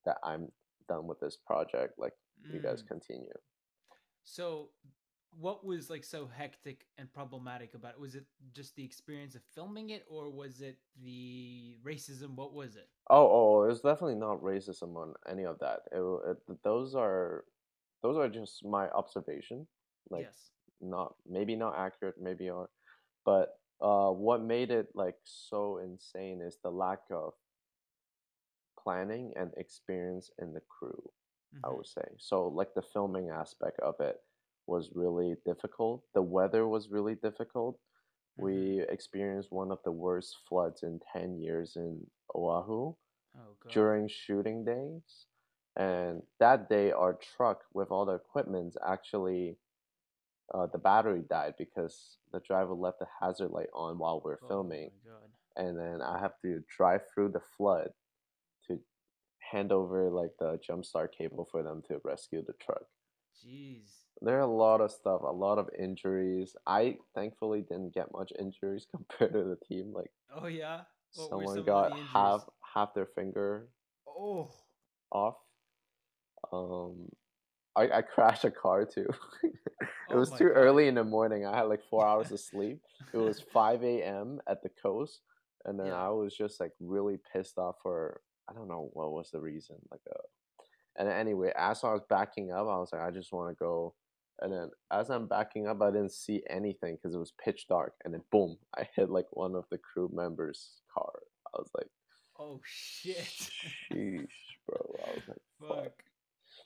[0.07, 0.51] that I'm
[0.89, 1.99] done with this project.
[1.99, 2.15] Like
[2.51, 2.89] you guys Mm.
[2.89, 3.33] continue.
[4.25, 4.71] So,
[5.39, 8.01] what was like so hectic and problematic about it?
[8.01, 12.35] Was it just the experience of filming it, or was it the racism?
[12.37, 12.89] What was it?
[13.09, 13.29] Oh,
[13.61, 15.83] oh, it was definitely not racism on any of that.
[15.93, 17.45] It, it, those are
[18.03, 19.67] those are just my observation.
[20.11, 20.51] Like Yes.
[20.81, 22.69] not maybe not accurate, maybe are,
[23.25, 27.35] but uh, what made it like so insane is the lack of
[28.83, 31.03] planning and experience in the crew.
[31.65, 31.73] I Mm-hmm.
[31.73, 32.49] would say so.
[32.49, 34.21] Like the filming aspect of it
[34.67, 36.03] was really difficult.
[36.15, 37.79] The weather was really difficult.
[38.39, 38.45] Mm-hmm.
[38.45, 42.95] We experienced one of the worst floods in ten years in Oahu
[43.37, 45.27] Oh during shooting days.
[45.77, 49.59] And that day, our truck with all the equipment actually,
[50.55, 54.49] uh, the battery died because the driver left the hazard light on while we're Oh
[54.49, 54.91] filming.
[55.57, 57.91] And then I have to drive through the flood
[58.69, 58.79] to
[59.51, 62.85] hand over like the jump start cable for them to rescue the truck.
[63.45, 64.06] Jeez.
[64.21, 66.57] There are a lot of stuff, a lot of injuries.
[66.67, 69.93] I thankfully didn't get much injuries compared to the team.
[69.93, 70.85] Like Oh yeah.
[71.15, 73.71] What someone some got half half their finger
[74.07, 74.65] Oh.
[75.11, 75.37] off.
[76.53, 77.09] Um,
[77.77, 79.09] I I crashed a car too.
[80.13, 80.49] It Oh was too god.
[80.49, 81.47] early in the morning.
[81.47, 82.81] I had like four hours of sleep.
[83.13, 84.41] It was 5 a.m.
[84.49, 85.23] at the coast,
[85.65, 85.93] and then Yeah.
[85.93, 89.77] I was just like really pissed off for I don't know what was the reason.
[89.91, 90.23] Like uh,
[90.97, 93.95] and anyway, as I was backing up, I was like, I just want to go.
[94.41, 97.95] And then as I'm backing up, I didn't see anything because it was pitch dark.
[98.05, 101.13] And then boom, I hit like one of the crew members' car.
[101.55, 101.89] I was like,
[102.39, 103.51] Oh shit.
[103.91, 104.27] sheesh,
[104.69, 105.01] bro.
[105.07, 105.79] I was like, fuck.
[105.79, 106.03] Fuck.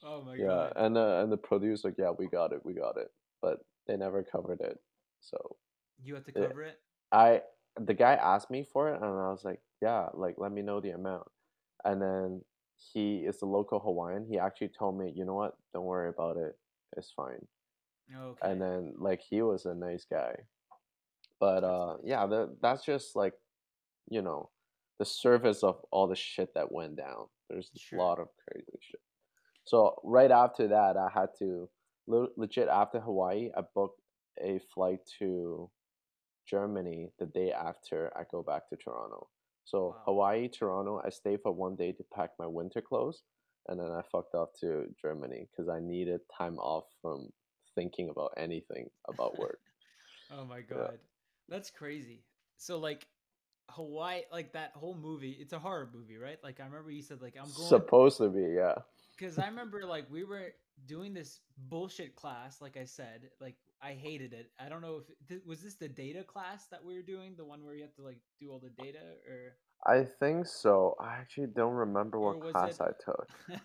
[0.02, 0.72] Oh my Yeah, god.
[0.76, 3.08] and uh, and the producer, like, yeah, we got it, we got it,
[3.40, 4.78] but they never covered it.
[5.20, 5.56] So
[6.02, 6.48] You had to Yeah.
[6.48, 6.80] cover it?
[7.12, 7.42] I,
[7.78, 10.80] the guy asked me for it, and I was like, yeah, like let me know
[10.80, 11.28] the amount.
[11.84, 12.42] And then
[12.76, 14.26] he is a local Hawaiian.
[14.28, 16.58] He actually told me, you know what, don't worry about it,
[16.96, 17.46] it's fine.
[18.14, 18.50] Okay.
[18.50, 20.34] And then like he was a nice guy,
[21.38, 23.34] but uh, yeah, the, that's just like,
[24.10, 24.50] you know,
[24.98, 27.26] the surface of all the shit that went down.
[27.48, 27.98] There's Sure.
[27.98, 29.00] a lot of crazy shit.
[29.64, 31.68] So right after that, I had to
[32.06, 34.00] legit after Hawaii, I booked
[34.42, 35.70] a flight to
[36.46, 39.28] Germany the day after I go back to Toronto.
[39.64, 40.02] So Wow.
[40.06, 43.22] Hawaii, Toronto, I stayed for one day to pack my winter clothes,
[43.68, 47.28] and then I fucked off to Germany because I needed time off from
[47.80, 49.60] thinking about anything about work.
[50.30, 50.76] Oh my Yeah.
[50.76, 50.98] god.
[51.48, 52.24] That's crazy.
[52.56, 53.06] So like
[53.70, 56.38] Hawaii like that whole movie, it's a horror movie, right?
[56.42, 58.74] Like I remember you said like I'm going Supposed to be, yeah.
[59.18, 60.52] cuz I remember like we were
[60.86, 64.52] doing this bullshit class like I said, like I hated it.
[64.58, 67.44] I don't know if th- was this the data class that we were doing, the
[67.44, 70.94] one where you have to like do all the data or I think so.
[71.00, 73.28] I actually don't remember what class it I took.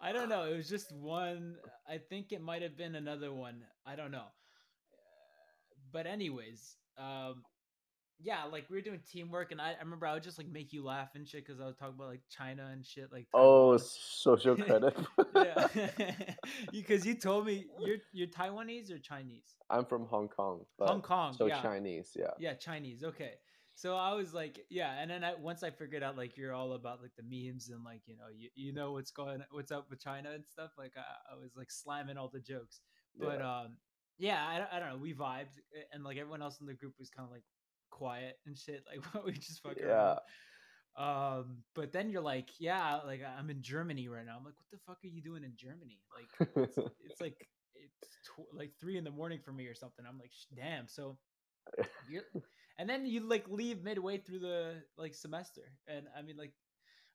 [0.00, 0.44] I don't know.
[0.44, 1.56] It was just one.
[1.88, 3.62] I think it might have been another one.
[3.86, 4.26] I don't know.
[5.92, 7.42] But anyways, um,
[8.18, 10.72] yeah, like we were doing teamwork, and I, I remember I would just like make
[10.72, 13.76] you laugh and shit because I was talking about like China and shit, like Oh,
[13.76, 14.96] social credit.
[15.34, 15.68] yeah,
[16.72, 19.56] because you told me you're you're Taiwanese or Chinese.
[19.70, 21.62] I'm from Hong Kong, Hong Kong, so yeah.
[21.62, 22.30] Chinese, yeah.
[22.38, 23.04] Yeah, Chinese.
[23.04, 23.34] Okay.
[23.76, 26.72] So I was like, yeah, and then I once I figured out like you're all
[26.72, 29.90] about like the memes and like you know you, you know what's going what's up
[29.90, 30.72] with China and stuff.
[30.78, 32.80] Like I, I was like slamming all the jokes,
[33.14, 33.60] but Yeah.
[33.64, 33.76] um
[34.18, 34.96] yeah, I, don't- I don't know.
[34.96, 37.44] We vibed eh, and like everyone else in the group was kind of like
[37.90, 38.82] quiet and shit.
[39.14, 39.84] Like we just fuck Yeah.
[39.84, 40.20] around.
[40.96, 44.38] Um, but then you're like, yeah, like I'm in Germany right now.
[44.38, 46.00] I'm like, what the fuck are you doing in Germany?
[46.14, 50.06] Like it's, it's like it's tw- like three in the morning for me or something.
[50.08, 50.88] I'm like, damn.
[50.88, 51.18] So
[52.08, 52.22] you're,
[52.78, 56.52] and then you like leave midway through the like semester, and I mean like.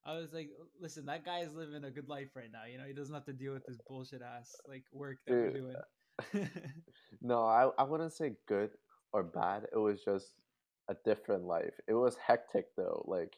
[0.03, 2.65] I was like, listen, that guy is living a good life right now.
[2.65, 5.51] You know, he doesn't have to deal with this bullshit ass like work that we're
[5.51, 5.75] doing.
[7.21, 8.71] No, I, I wouldn't say good
[9.13, 9.67] or bad.
[9.71, 10.33] It was just
[10.89, 11.73] a different life.
[11.87, 13.03] It was hectic though.
[13.07, 13.35] Like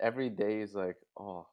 [0.00, 1.46] every day is like, oh,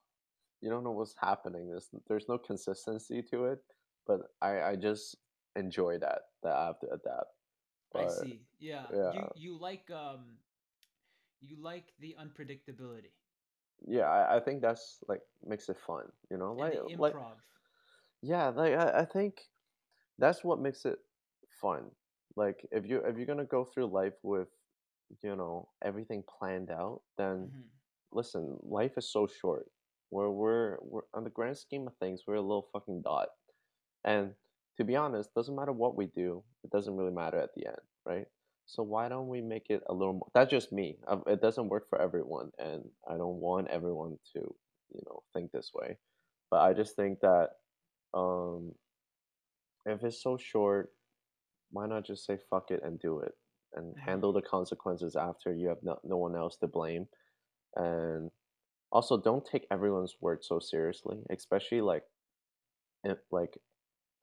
[0.61, 1.67] you don't know what's happening.
[1.67, 3.59] There's there's no consistency to it.
[4.07, 5.17] But I, I just
[5.55, 7.34] enjoy that that I have to adapt.
[7.95, 8.41] I see.
[8.59, 8.87] Yeah.
[8.93, 10.37] yeah, You you like um
[11.39, 13.11] you like the unpredictability
[13.87, 16.05] yeah, I, I think that's like makes it fun.
[16.29, 17.15] You know, like the like
[18.21, 19.41] yeah, like I, I think
[20.17, 20.99] that's what makes it
[21.61, 21.91] fun.
[22.35, 24.47] Like if you if you're gonna go through life with,
[25.23, 27.69] you know, everything planned out, then Mhm.
[28.11, 29.67] listen, life is so short.
[30.11, 33.29] We're we're we're on the grand scheme of things, we're a little fucking dot.
[34.05, 34.33] And
[34.77, 37.81] to be honest, doesn't matter what we do, it doesn't really matter at the end,
[38.05, 38.27] right?
[38.65, 40.27] So why don't we make it a little more?
[40.33, 40.97] That's just me.
[41.27, 45.71] It doesn't work for everyone, and I don't want everyone to, you know, think this
[45.73, 45.97] way.
[46.49, 47.49] But I just think that
[48.13, 48.73] um,
[49.85, 50.91] if it's so short,
[51.71, 53.35] why not just say fuck it and do it
[53.73, 53.99] and Mhm.
[53.99, 57.07] handle the consequences after you have no, no one else to blame
[57.75, 58.31] and
[58.91, 62.05] also don't take everyone's word so seriously especially like
[63.03, 63.57] if, like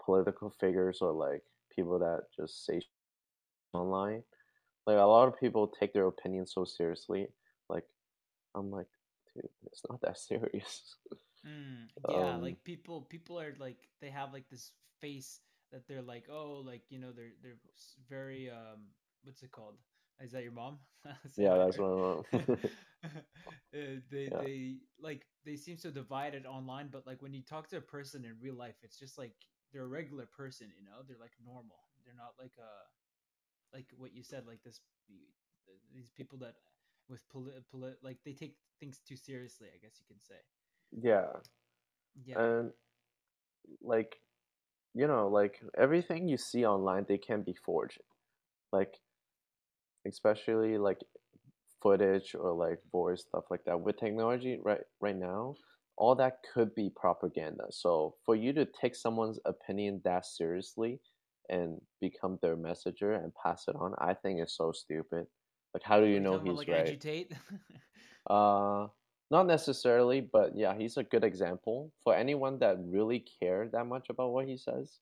[0.04, 1.42] political figures or like
[1.74, 2.80] people that just say
[3.74, 4.22] online
[4.86, 7.28] like a lot of people take their opinion so seriously
[7.68, 7.84] like
[8.54, 8.86] i'm like
[9.34, 10.96] dude it's not that serious
[11.46, 15.40] Mm, yeah, um like people people are like they have like this face
[15.72, 17.58] that they're like, oh, like you know, they're they're
[18.08, 18.90] very um
[19.22, 19.76] what's it called?
[20.20, 20.78] Is that your mom?
[21.36, 21.86] Yeah that's what
[22.34, 22.48] i'm.
[23.74, 27.68] Uh, they yeah they like they seem so divided online, but like when you talk
[27.68, 29.34] to a person in real life, it's just like
[29.72, 31.02] they're a regular person, you know?
[31.06, 31.88] They're like normal.
[32.04, 32.72] They're not like a
[33.76, 34.80] like what you said, like this
[35.94, 36.54] these people that
[37.08, 40.40] with polit, polit like they take things too seriously, I guess you can say.
[40.92, 41.26] yeah
[42.24, 42.36] Yeah.
[42.40, 42.72] and
[43.82, 44.16] like
[44.94, 48.00] you know, like everything you see online, they can be forged.
[48.72, 48.94] Like
[50.06, 50.98] especially like
[51.82, 53.80] footage or like voice stuff like that.
[53.80, 55.56] With technology right right now,
[56.02, 57.66] all that could be propaganda.
[57.70, 61.00] So for you to take someone's opinion that seriously
[61.48, 65.28] and become their messenger and pass it on, I think is so stupid.
[65.74, 66.98] Like how do you know he's Like right?
[66.98, 67.32] agitate?
[68.28, 68.88] Uh,
[69.30, 74.08] not necessarily, but yeah, he's a good example for anyone that really care that much
[74.10, 75.00] about what he says.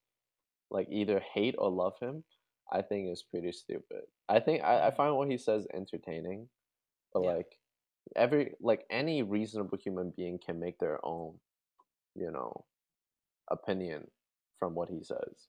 [0.71, 2.25] Like either hate or love him,
[2.73, 4.05] I think is pretty stupid.
[4.29, 6.51] I think I, I hmm find what he says entertaining,
[7.13, 7.35] but Yeah.
[7.35, 7.60] like
[8.17, 11.35] every like any reasonable human being can make their own,
[12.15, 12.65] you know,
[13.51, 14.09] opinion
[14.59, 15.49] from what he says.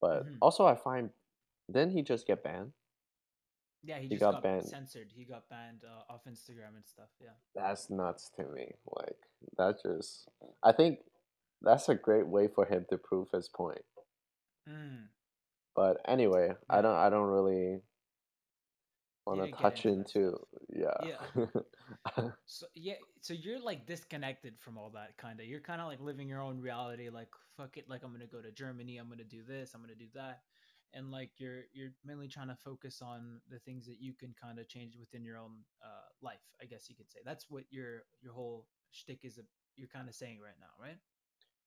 [0.00, 1.10] But hmm also I find
[1.68, 2.72] then he just get banned.
[3.82, 4.66] Yeah, he He just got got banned.
[4.66, 5.08] censored.
[5.14, 7.08] He got banned uh, off Instagram and stuff.
[7.20, 7.30] Yeah.
[7.54, 8.74] That's nuts to me.
[8.86, 9.16] Like
[9.56, 10.28] that just
[10.62, 11.00] I think
[11.62, 13.82] that's a great way for him to prove his point.
[14.68, 15.08] Mm.
[15.74, 17.80] But anyway, I don't I don't really
[19.26, 20.40] Want to touch into that into stuff.
[20.70, 21.24] Yeah.
[21.34, 21.46] yeah.
[22.46, 25.46] So yeah, so you're like disconnected from all that kind of.
[25.46, 27.08] You're kind of like living your own reality.
[27.10, 28.98] Like fuck it, like I'm gonna go to Germany.
[28.98, 29.72] I'm gonna do this.
[29.74, 30.40] I'm gonna do that,
[30.94, 34.58] and like you're you're mainly trying to focus on the things that you can kind
[34.58, 35.52] of change within your own
[35.84, 36.40] uh, life.
[36.62, 39.38] I guess you could say that's what your your whole shtick is.
[39.38, 39.42] A,
[39.76, 40.98] you're kind of saying right now, right?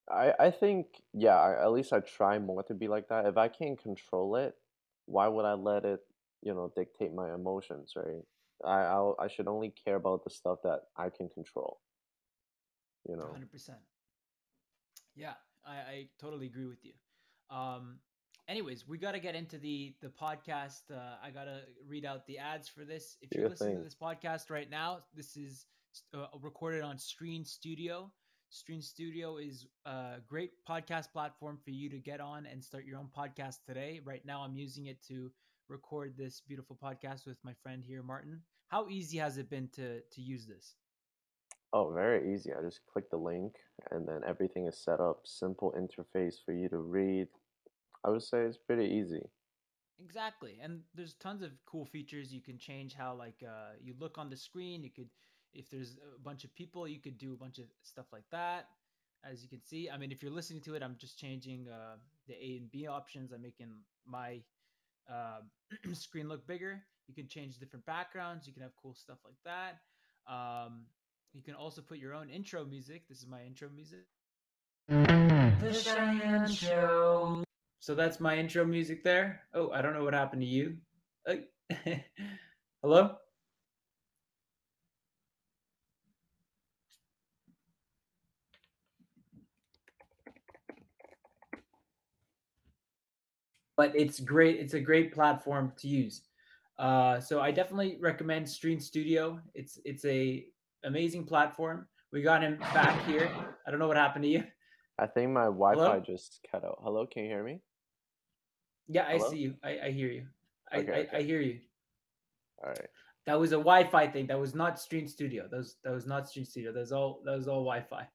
[0.10, 3.26] I I think yeah, I, at least I try more to be like that.
[3.26, 4.56] If I can't control it,
[5.06, 6.00] why would I let it,
[6.44, 8.24] you know, dictate my emotions, right?
[8.66, 11.80] I I'll, I should only care about the stuff that I can control,
[13.08, 13.30] you know.
[13.32, 13.80] hundred percent.
[15.16, 15.34] Yeah,
[15.66, 16.94] I, I totally agree with you.
[17.50, 18.00] Um,
[18.48, 20.92] anyways, we got to get into the the podcast.
[20.92, 23.18] Uh, I gotta read out the ads for this.
[23.22, 25.66] If you're your listening to this podcast right now, this is
[26.14, 28.12] uh, recorded on Stream Studio.
[28.50, 33.00] Stream Studio is a great podcast platform for you to get on and start your
[33.00, 34.00] own podcast today.
[34.06, 35.32] Right now, I'm using it to
[35.74, 38.42] record this beautiful podcast with my friend here, Martin.
[38.68, 40.76] How easy has it been to to use this?
[41.74, 42.52] Oh, very easy.
[42.54, 43.54] I just click the link
[43.90, 45.22] and then everything is set up.
[45.26, 47.28] Simple interface for you to read.
[48.06, 49.24] I would say it's pretty easy.
[50.00, 50.60] Exactly.
[50.62, 52.32] And there's tons of cool features.
[52.32, 54.84] You can change how like uh, you look on the screen.
[54.84, 55.10] You could
[55.54, 58.68] if there's a bunch of people, you could do a bunch of stuff like that.
[59.24, 61.96] As you can see, I mean, if you're listening to it, I'm just changing uh,
[62.28, 63.32] the A and B options.
[63.32, 63.72] I'm making
[64.06, 64.42] my
[65.12, 65.42] uh,
[65.94, 66.84] screen look bigger.
[67.08, 68.48] You can change different backgrounds.
[68.48, 69.80] You can have cool stuff like that.
[70.32, 70.86] Um,
[71.34, 73.08] you can also put your own intro music.
[73.10, 74.06] This is my intro music.
[74.88, 77.44] The Cheyenne Show.
[77.80, 79.42] So that's my intro music there.
[79.54, 80.78] Oh, I don't know what happened to you.
[81.28, 81.36] Uh,
[82.82, 83.16] hello?
[93.76, 94.60] But it's great.
[94.60, 96.22] It's a great platform to use.
[96.78, 99.40] Uh, so I definitely recommend Stream Studio.
[99.54, 100.46] It's it's a
[100.84, 101.88] amazing platform.
[102.12, 103.32] We got him back here.
[103.66, 104.44] I don't know what happened to you.
[105.00, 106.00] I think my Wi-Fi Hello?
[106.00, 106.80] just cut out.
[106.84, 107.60] Hello, can you hear me?
[108.88, 109.56] Yeah, I see you.
[109.64, 110.26] I, I hear you.
[110.72, 111.18] I, Okay, I, okay.
[111.18, 111.60] I hear you.
[112.64, 112.90] All right.
[113.26, 114.28] That was a Wi-Fi thing.
[114.28, 115.48] That was not Stream Studio.
[115.50, 116.74] That was that was not Stream Studio.
[116.74, 118.08] That was all that was all Wi-Fi.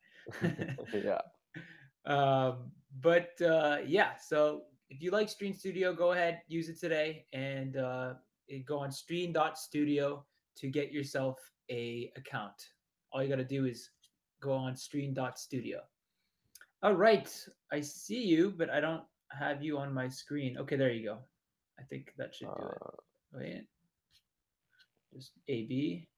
[0.93, 1.21] Yeah.
[2.07, 7.27] um, but uh, yeah, so if you like Stream Studio, go ahead, use it today,
[7.33, 8.15] and uh,
[8.67, 10.25] go on Stream.studio
[10.57, 11.39] to get yourself
[11.71, 12.55] a account.
[13.13, 13.91] All you got to do is
[14.41, 15.81] go on Stream.studio.
[16.83, 17.29] All right,
[17.73, 20.57] I see you, but I don't have you on my screen.
[20.59, 21.19] Okay, there you go.
[21.79, 22.79] I think that should do it.
[22.83, 22.91] Uh,
[23.35, 23.67] Wait,
[25.13, 26.09] just AB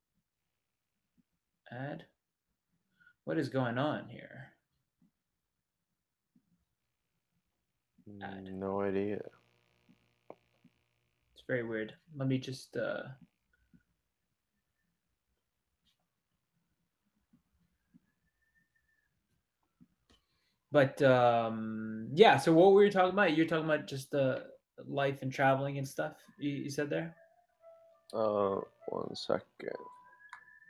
[1.72, 2.04] add.
[3.24, 4.49] What is going on here?
[8.18, 9.20] No idea.
[11.34, 11.94] It's very weird.
[12.16, 13.02] Let me just uh
[20.72, 23.36] but um yeah, so what were you talking about?
[23.36, 24.44] You're talking about just the
[24.86, 26.14] life and traveling and stuff.
[26.38, 27.14] You, you said there?
[28.12, 28.56] Uh,
[28.88, 29.76] one second.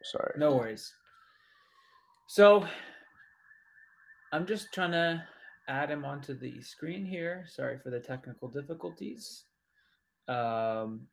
[0.05, 0.35] Sorry.
[0.37, 0.93] No worries.
[2.27, 2.67] So
[4.33, 5.25] I'm just trying to
[5.69, 7.45] add him onto the screen here.
[7.49, 9.45] Sorry for the technical difficulties.
[10.29, 11.07] Um,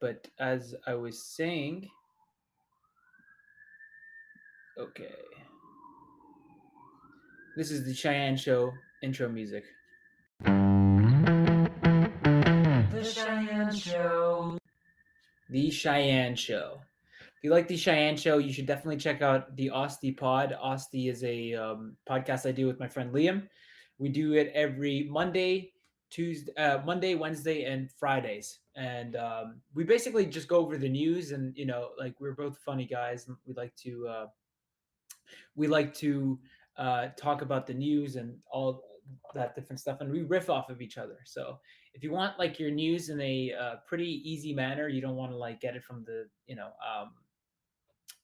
[0.00, 1.88] but as I was saying,
[4.78, 5.14] okay.
[7.56, 8.72] This is the Cheyenne Show
[9.02, 9.64] intro music.
[10.44, 10.52] The
[13.02, 14.58] Cheyenne Show.
[15.48, 16.80] The Cheyenne Show.
[17.36, 20.56] If you like the Cheyenne Show, you should definitely check out the Osty Pod.
[20.64, 23.46] Osty is a um, podcast I do with my friend Liam.
[23.98, 25.74] We do it every Monday,
[26.08, 28.60] Tuesday, uh, Monday, Wednesday, and Fridays.
[28.74, 32.56] And um, we basically just go over the news, and you know, like we're both
[32.64, 34.26] funny guys, and we like to uh,
[35.56, 36.38] we like to
[36.78, 38.82] uh, talk about the news and all
[39.34, 41.18] that different stuff, and we riff off of each other.
[41.24, 41.58] So
[41.92, 45.32] if you want like your news in a uh, pretty easy manner, you don't want
[45.32, 46.68] to like get it from the you know.
[46.68, 47.10] Um,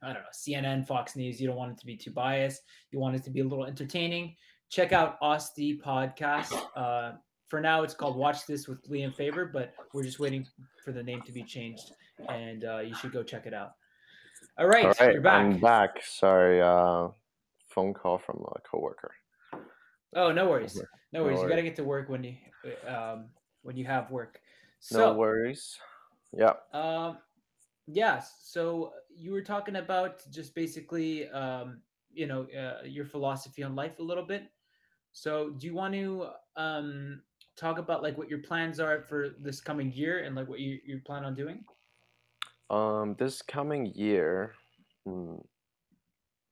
[0.02, 1.40] I don't know, CNN, Fox News.
[1.40, 2.62] You don't want it to be too biased.
[2.90, 4.34] You want it to be a little entertaining.
[4.68, 6.52] Check out Osti podcast.
[6.74, 7.12] Uh,
[7.48, 10.46] for now, it's called Watch This with Liam Faber, but we're just waiting
[10.84, 11.92] for the name to be changed,
[12.28, 13.72] and uh, you should go check it out.
[14.58, 15.44] All right, All right, you're back.
[15.44, 16.02] I'm back.
[16.02, 17.08] Sorry, uh,
[17.68, 19.12] phone call from a coworker.
[20.14, 20.76] Oh, no worries.
[21.12, 21.40] No No worries.
[21.42, 22.34] You got to get to work when you
[22.86, 23.26] um,
[23.62, 24.40] when you have work.
[24.90, 25.78] No worries.
[26.36, 26.54] Yeah.
[26.72, 27.18] um,
[27.86, 28.40] yes.
[28.42, 31.80] So you were talking about just basically, um,
[32.12, 34.44] you know, uh, your philosophy on life a little bit.
[35.12, 37.20] So, do you want to um,
[37.56, 40.78] talk about like what your plans are for this coming year and like what you
[40.86, 41.62] you plan on doing?
[42.70, 44.54] Um, this coming year,
[45.04, 45.34] hmm,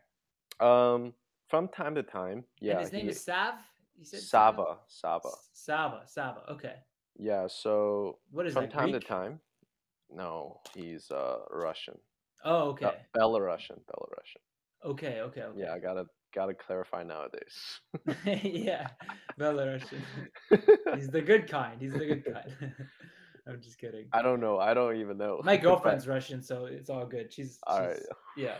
[0.59, 1.13] Um,
[1.47, 2.43] from time to time.
[2.59, 2.73] Yeah.
[2.73, 3.55] and his name he- is Sav.
[3.97, 4.77] You said Sava.
[4.87, 5.29] Sava.
[5.53, 6.01] Sava.
[6.05, 6.41] Sava.
[6.51, 6.75] Okay.
[7.17, 7.47] Yeah.
[7.47, 8.71] So What is from that?
[8.73, 9.01] time Greek?
[9.01, 9.39] to time.
[10.09, 11.97] No, he's uh Russian.
[12.45, 12.93] Oh, okay.
[13.15, 13.79] Belarusian.
[13.91, 14.41] Belarusian.
[14.85, 15.19] Okay.
[15.21, 15.41] Okay.
[15.41, 15.59] Okay.
[15.61, 17.81] Yeah, I gotta gotta clarify nowadays.
[18.43, 18.87] yeah.
[19.37, 20.01] Belarusian.
[20.95, 21.81] He's the good kind.
[21.81, 22.53] He's the good kind.
[23.49, 24.05] I'm just kidding.
[24.13, 24.59] I don't know.
[24.59, 25.41] I don't even know.
[25.43, 27.33] My girlfriend's Russian, so it's all good.
[27.33, 27.97] She's, All right.
[27.97, 28.07] she's
[28.45, 28.55] yeah.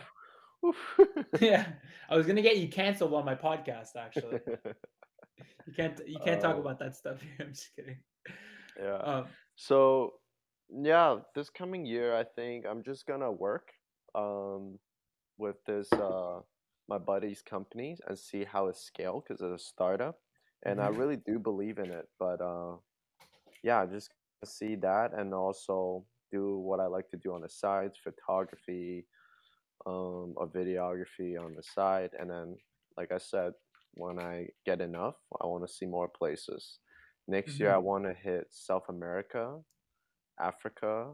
[1.40, 1.66] Yeah.
[2.08, 4.40] I was gonna get you canceled on my podcast actually.
[5.66, 6.60] You can't you can't talk Oh.
[6.60, 7.46] about that stuff here.
[7.46, 7.98] I'm just kidding.
[8.78, 8.96] yeah.
[8.96, 9.26] Um
[9.56, 10.14] So
[10.70, 13.72] yeah, this coming year I think I'm just gonna work
[14.14, 14.78] um
[15.38, 16.40] with this uh
[16.88, 20.18] my buddy's company and see how it scale because it's a startup
[20.64, 20.98] and I Mhm.
[20.98, 22.08] really do believe in it.
[22.18, 22.76] But uh
[23.62, 24.10] yeah, just
[24.46, 29.06] see that and also do what I like to do on the sides, photography,
[29.86, 32.56] um or videography on the side and then
[32.96, 33.52] like I said,
[33.94, 36.78] when I get enough, I want to see more places.
[37.28, 39.58] Next year I want to hit South America,
[40.40, 41.12] Africa,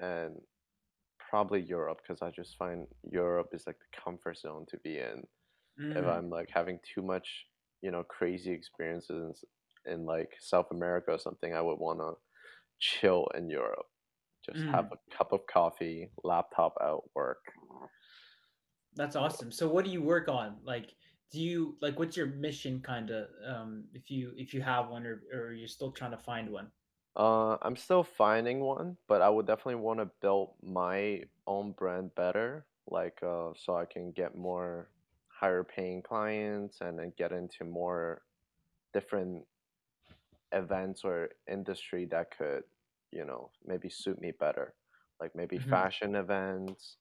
[0.00, 0.36] and
[1.18, 5.24] probably Europe because I just find Europe is like the comfort zone to be in.
[5.94, 7.46] If mm, I'm like having too much,
[7.82, 9.44] you know, crazy experiences
[9.86, 12.14] in, like South America or something, I would want to
[12.78, 13.86] chill in Europe.
[14.44, 17.38] Just have a cup of coffee, laptop out, work.
[18.94, 19.50] that's awesome.
[19.50, 20.56] So what do you work on?
[20.64, 20.90] Like
[21.34, 25.04] do you like what's your mission kind of um if you if you have one
[25.04, 26.68] or or you're still trying to find one?
[27.16, 32.12] Uh, I'm still finding one, but I would definitely want to build my own brand
[32.16, 34.90] better, like uh, so I can get more
[35.28, 38.22] higher paying clients and then get into more
[38.92, 39.44] different
[40.54, 42.64] events or industry that could,
[43.12, 44.74] you know, maybe suit me better,
[45.20, 45.74] like maybe Mhm.
[45.74, 46.98] fashion events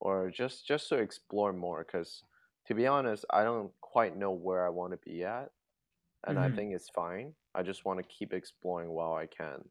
[0.00, 1.84] or just just to explore more.
[1.84, 2.24] Because
[2.66, 5.52] to be honest, I don't quite know where I want to be at,
[6.26, 6.50] and I Mhm.
[6.50, 7.34] think it's fine.
[7.54, 9.70] I just want to keep exploring while I can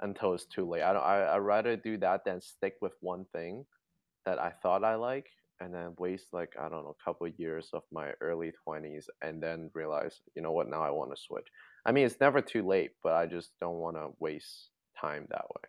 [0.00, 0.82] until it's too late.
[0.82, 1.02] I don't.
[1.02, 3.66] I I rather do that than stick with one thing
[4.26, 5.30] that I thought I like
[5.60, 9.10] and then waste like I don't know a couple of years of my early twenties
[9.22, 11.48] and then realize you know what now I want to switch.
[11.86, 14.70] I mean it's never too late, but I just don't want to waste
[15.00, 15.62] time that way.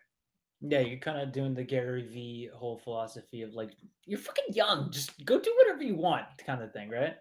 [0.60, 3.70] Yeah, you're kind of doing the Gary Vee whole philosophy of like
[4.06, 7.14] you're fucking young, just go do whatever you want kind of thing, right?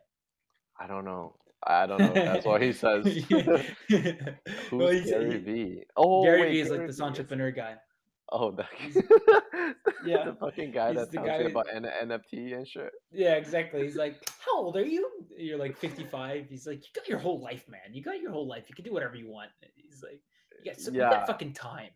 [0.79, 1.35] I don't know.
[1.65, 2.13] I don't know.
[2.13, 3.05] That's what he says.
[3.89, 4.11] Who's
[4.71, 5.83] well, Gary Vee?
[5.95, 7.75] Oh, Gary wait, V is like Gary this Vee is- entrepreneur guy.
[8.31, 8.65] Oh, the,
[10.05, 12.91] yeah, the fucking guy he's that the guy about N- NFT and shit.
[13.11, 13.83] Yeah, exactly.
[13.83, 16.47] He's like, "How old are you?" You're like 55.
[16.49, 17.93] He's like, "You got your whole life, man.
[17.93, 18.65] You got your whole life.
[18.67, 20.21] You can do whatever you want." He's like,
[20.63, 21.09] "You got, so, you Yeah.
[21.09, 21.91] got fucking time."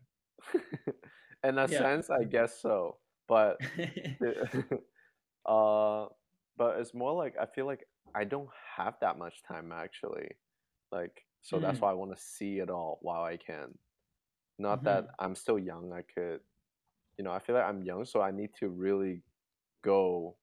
[1.44, 1.78] In a Yeah.
[1.78, 2.96] sense, I guess so.
[3.28, 3.60] But
[5.46, 6.06] uh
[6.56, 10.28] but it's more like i feel like i don't have that much time actually
[10.92, 11.82] like so that's Mm.
[11.82, 13.76] why i want to see it all while i can
[14.62, 16.40] not that i'm still young i could
[17.18, 19.22] you know i feel like i'm young so i need to really
[19.82, 20.36] go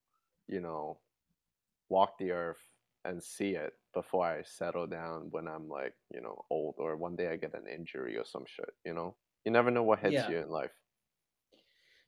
[0.48, 0.98] you know
[1.90, 2.62] walk the earth
[3.06, 7.16] and see it before i settle down when i'm like you know old or one
[7.16, 9.16] day i get an injury or some shit you know
[9.46, 10.30] you never know what hits Yeah.
[10.30, 10.72] you in life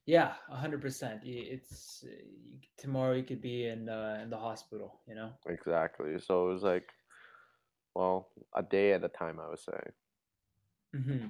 [0.05, 1.21] yeah, hundred percent.
[1.23, 2.03] It's
[2.77, 3.13] tomorrow.
[3.13, 4.99] You could be in uh, in the hospital.
[5.07, 5.29] You know.
[5.47, 6.19] Exactly.
[6.19, 6.89] So it was like,
[7.93, 9.79] well, a day at a time, I would say.
[10.93, 11.27] Hmm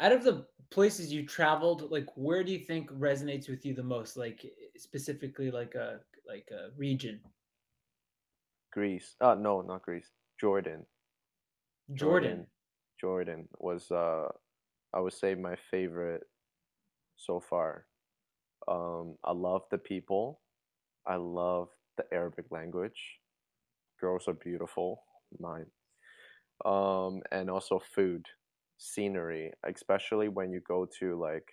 [0.00, 3.82] Out of the places you traveled, like where do you think resonates with you the
[3.82, 4.16] most?
[4.16, 4.44] Like
[4.76, 7.20] specifically, like a like a region.
[8.72, 9.14] Greece.
[9.20, 10.10] Uh, no, not Greece.
[10.40, 10.84] Jordan.
[11.94, 11.98] Jordan.
[11.98, 12.46] Jordan.
[13.00, 14.28] Jordan was uh
[14.92, 16.22] I would say my favorite
[17.16, 17.86] so far.
[18.68, 20.40] Um, I love the people.
[21.06, 23.00] I love the Arabic language.
[24.00, 25.02] Girls are beautiful.
[25.38, 25.66] Mine.
[26.64, 28.26] Um, and also food,
[28.84, 31.48] scenery, especially when you go to like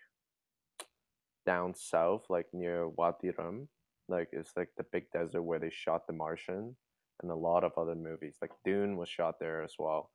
[1.46, 3.68] down south, like near Wadi Rum.
[4.10, 6.76] Like it's like the big desert where they shot The Martian
[7.22, 8.36] and a lot of other movies.
[8.42, 10.12] Like Dune was shot there as well.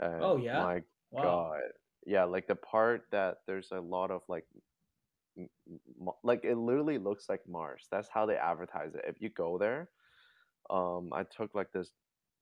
[0.00, 0.62] And Oh yeah.
[0.62, 1.22] my Wow.
[1.22, 1.60] God,
[2.06, 4.44] yeah, like the part that there's a lot of like
[6.24, 7.86] like it literally looks like Mars.
[7.90, 9.04] That's how they advertise it.
[9.06, 9.88] If you go there,
[10.68, 11.90] um, I took like this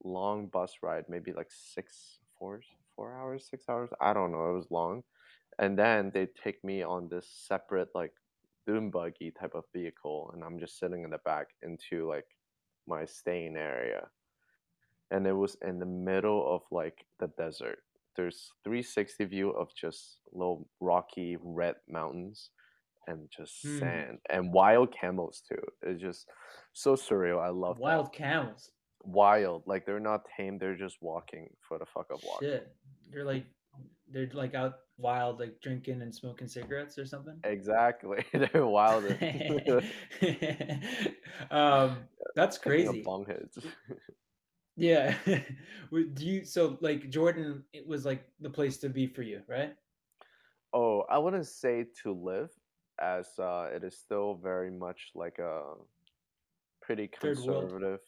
[0.02, 2.60] long bus ride, maybe like six, four,
[2.96, 3.90] four hours, six hours.
[4.00, 4.50] I don't know.
[4.50, 5.04] It was long,
[5.58, 8.14] and then they take me on this separate like
[8.66, 12.28] dune buggy type of vehicle, and I'm just sitting in the back into like
[12.86, 14.10] my staying area,
[15.10, 17.80] and it was in the middle of like the desert.
[18.16, 22.50] There's 360 view of just little rocky red mountains
[23.08, 23.78] and just Hmm.
[23.78, 25.62] sand and wild camels too.
[25.82, 26.28] It's just
[26.74, 27.40] so surreal.
[27.42, 28.04] I love that.
[28.04, 28.72] Wild camels.
[29.06, 30.58] Wild, like they're not tame.
[30.58, 32.48] They're just walking for the fuck of walking.
[32.48, 32.74] Shit.
[33.12, 33.44] They're like
[34.12, 37.38] they're like out wild, like drinking and smoking cigarettes or something.
[37.44, 39.04] Exactly, they're wild.
[41.50, 41.98] um,
[42.34, 43.02] that's crazy.
[43.02, 43.58] bong hits.
[44.76, 45.14] Yeah.
[45.24, 47.64] Do you so like Jordan?
[47.72, 49.74] It was like the place to be for you, right?
[50.72, 52.50] Oh, I wouldn't say to live,
[53.00, 55.62] as uh, it is still very much like a
[56.82, 58.00] pretty conservative.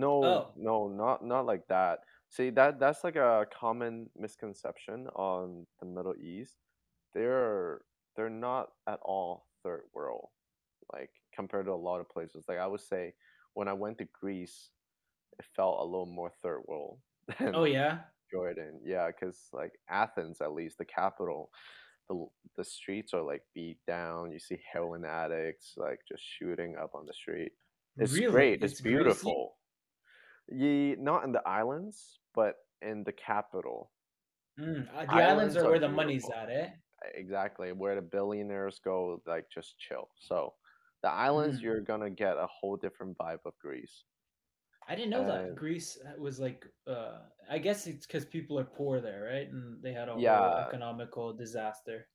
[0.00, 0.52] No, Oh.
[0.56, 2.00] no, not not like that.
[2.28, 6.58] See, that that's like a common misconception on the Middle East.
[7.14, 7.82] They're
[8.16, 10.28] they're not at all third world,
[10.92, 12.44] like compared to a lot of places.
[12.48, 13.14] Like I would say,
[13.54, 14.70] when I went to Greece,
[15.38, 17.00] it felt a little more third world
[17.54, 18.00] Oh than yeah.
[18.32, 18.80] Jordan.
[18.84, 21.50] Yeah, because like Athens, at least the capital,
[22.08, 22.26] the
[22.56, 24.32] the streets are like beat down.
[24.32, 27.52] You see heroin addicts like just shooting up on the street.
[27.98, 28.30] It's Really?
[28.32, 28.62] great.
[28.62, 29.56] It's It's beautiful.
[30.50, 33.92] Ye not in the islands, but in the capital.
[34.58, 36.70] Mm, uh, the islands Islands are are where the money's at, eh?
[37.14, 40.10] Exactly, where the billionaires go, like just chill.
[40.18, 40.54] So,
[41.02, 41.62] the islands, Mm.
[41.62, 44.04] you're gonna get a whole different vibe of Greece.
[44.86, 46.66] I didn't know that Greece uh, was like.
[46.86, 49.48] Uh, I guess it's because people are poor there, right?
[49.48, 52.08] And they had a whole yeah, economical disaster.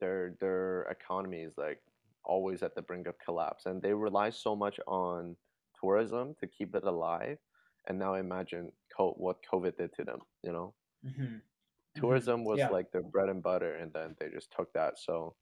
[0.00, 1.80] their their economy is like
[2.24, 5.36] always at the brink of collapse, and they rely so much on
[5.82, 7.38] tourism to keep it alive.
[7.88, 10.20] And now imagine co- what COVID did to them.
[10.44, 11.38] You know, hmm
[11.94, 12.70] hmm tourism was Yeah.
[12.70, 14.98] like their bread and butter, and then they just took that.
[14.98, 15.36] So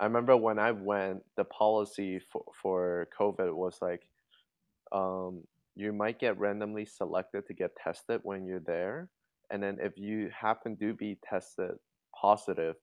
[0.00, 4.10] I remember when I went, the policy for for COVID was like,
[4.92, 5.44] um,
[5.76, 9.10] you might get randomly selected to get tested when you're there,
[9.50, 11.76] and then if you happen to be tested
[12.14, 12.76] positive,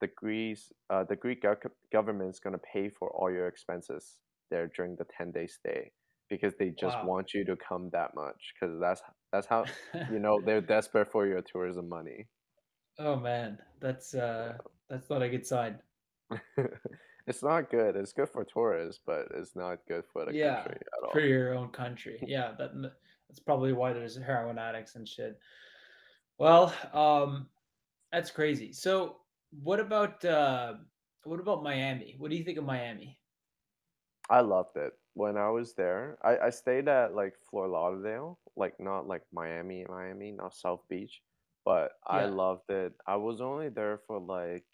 [0.00, 4.20] the Greece, uh, the Greek gov- government is gonna pay for all your expenses
[4.52, 5.92] there during the ten day stay
[6.30, 7.04] because they just Wow.
[7.04, 9.68] want you to come that much because that's that's how
[10.08, 12.28] you know they're desperate for your tourism money.
[12.98, 15.80] oh man, that's uh, that's not a good sign.
[17.26, 17.96] it's not good.
[17.96, 21.54] It's good for tourists, but it's not good for the Yeah, country at for your
[21.54, 22.22] own country.
[22.26, 22.72] Yeah, that
[23.28, 25.38] that's probably why there's heroin addicts and shit.
[26.38, 27.50] Well, um,
[28.12, 28.72] that's crazy.
[28.72, 29.18] So,
[29.50, 30.74] what about uh,
[31.24, 32.16] what about Miami?
[32.18, 33.18] What do you think of Miami?
[34.30, 34.94] I loved it.
[35.14, 39.84] When I was there, I, I stayed at like Fort Lauderdale, like not like Miami,
[39.88, 41.22] Miami, not South Beach,
[41.64, 42.94] but I loved it.
[43.06, 44.66] I was only there for like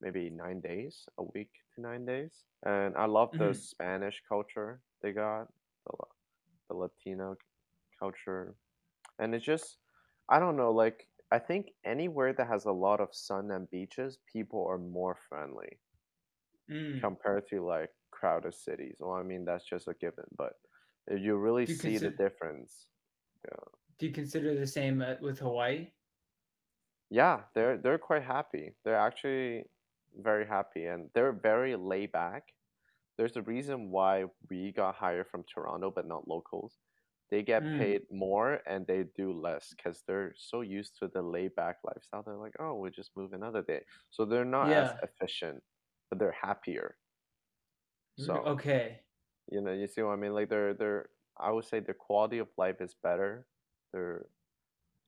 [0.00, 4.82] maybe nine days, a week to nine days, and I love the hmm Spanish culture
[5.02, 5.48] they got,
[5.86, 5.96] the
[6.68, 7.36] the Latino
[7.98, 8.56] culture,
[9.18, 9.78] and it's just
[10.28, 14.18] I don't know, like I think anywhere that has a lot of sun and beaches,
[14.32, 15.80] people are more friendly
[16.68, 17.00] Mm.
[17.00, 18.96] compared to like crowded cities.
[19.00, 20.54] Well, I mean that's just a given, but
[21.10, 22.90] you really you see the difference.
[23.44, 23.64] Yeah,
[23.98, 25.92] do you consider the same uh, with Hawaii?
[27.10, 28.74] yeah, they're they're quite happy.
[28.84, 29.64] They're actually
[30.16, 32.54] very happy, and they're very laid back.
[33.18, 36.80] There's a reason why we got hired from Toronto, but not locals.
[37.30, 37.78] They get Mm.
[37.78, 42.22] paid more and they do less because they're so used to the laid back lifestyle.
[42.24, 43.84] They're like, oh, we'll just move another day.
[44.10, 45.62] So they're not as efficient,
[46.10, 46.98] but they're happier.
[48.18, 49.04] So Okay.
[49.50, 50.34] You know, you see what I mean?
[50.34, 53.48] Like their their I would say their quality of life is better.
[53.92, 54.30] Their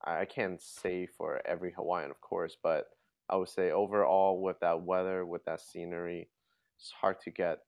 [0.03, 2.91] I can't say for every Hawaiian, of course, but
[3.31, 6.31] I would say overall with that weather, with that scenery,
[6.77, 7.61] it's hard to get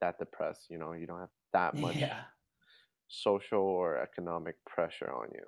[0.00, 0.70] that depressed.
[0.70, 2.26] You know, you don't have that much Yeah.
[3.08, 5.46] social or economic pressure on you.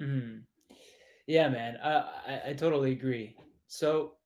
[0.00, 0.46] Mhm.
[1.28, 1.78] Yeah, man.
[1.78, 3.36] I, I I totally agree.
[3.68, 4.18] So,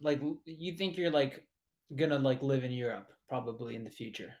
[0.00, 1.48] like, you think you're like
[1.96, 4.36] gonna like live in Europe probably in the future?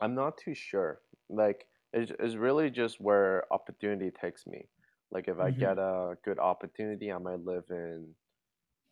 [0.00, 1.02] I'm not too sure.
[1.28, 4.68] Like, it's, it's really just where opportunity takes me.
[5.10, 8.14] Like, if I get hmm a good opportunity, I might live in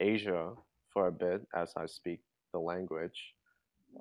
[0.00, 0.54] Asia
[0.92, 3.34] for a bit as I speak the language.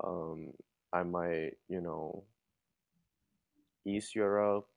[0.04, 0.52] Um,
[0.92, 2.26] I might, you know,
[3.84, 4.68] East Europe,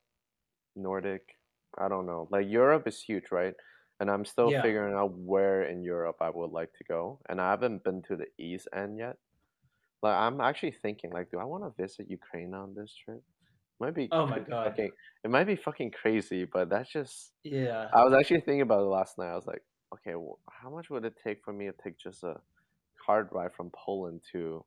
[0.75, 1.39] Nordic.
[1.77, 2.27] I don't know.
[2.31, 3.55] Like Europe is huge, right?
[3.99, 4.61] And I'm still Yeah.
[4.61, 7.21] figuring out where in Europe I would like to go.
[7.29, 9.17] And I haven't been to the east end yet.
[10.01, 13.21] Like I'm actually thinking, like, do I want to visit Ukraine on this trip?
[13.79, 14.67] Might be Oh my God.
[14.67, 14.91] fucking.
[15.23, 17.33] It might be fucking crazy, but that's just.
[17.43, 17.87] Yeah.
[17.93, 19.31] I was actually thinking about it last night.
[19.31, 19.63] I was like,
[19.95, 22.35] okay, well, how much would it take for me to take just a
[23.05, 24.63] hard ride from Poland to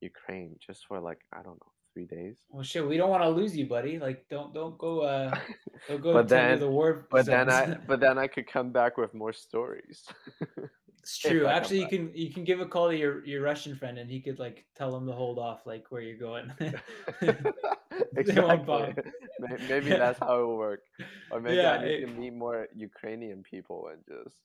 [0.00, 2.36] Ukraine just for like I don't know three days?
[2.50, 2.86] Well, shit.
[2.86, 3.98] We don't want to lose you, buddy.
[3.98, 5.30] Like, don't don't go uh
[5.88, 7.50] don't go But to then, the war but then.
[7.50, 10.04] I, but then I could come back with more stories
[11.00, 11.46] It's true.
[11.46, 14.20] Actually, you can you can give a call to your your Russian friend, and he
[14.20, 16.52] could like tell him to hold off, like where you're going.
[18.16, 18.94] Exactly.
[19.68, 20.82] Maybe that's how it will work.
[21.30, 21.84] Or maybe I Yeah.
[21.84, 24.36] need to meet more Ukrainian people and just,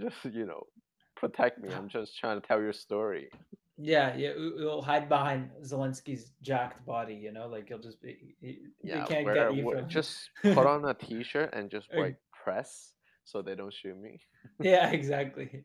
[0.00, 0.66] just you know,
[1.16, 1.68] protect me.
[1.72, 3.28] I'm just trying to tell your story.
[3.76, 8.58] Yeah, yeah, we'll hide behind Zelensky's jacked body, you know, like he'll just be, he,
[8.82, 9.88] Yeah, can't where, get you where from.
[9.88, 12.94] just put on a T-shirt and just like press
[13.30, 14.20] so they don't shoot me.
[14.60, 15.64] yeah, exactly.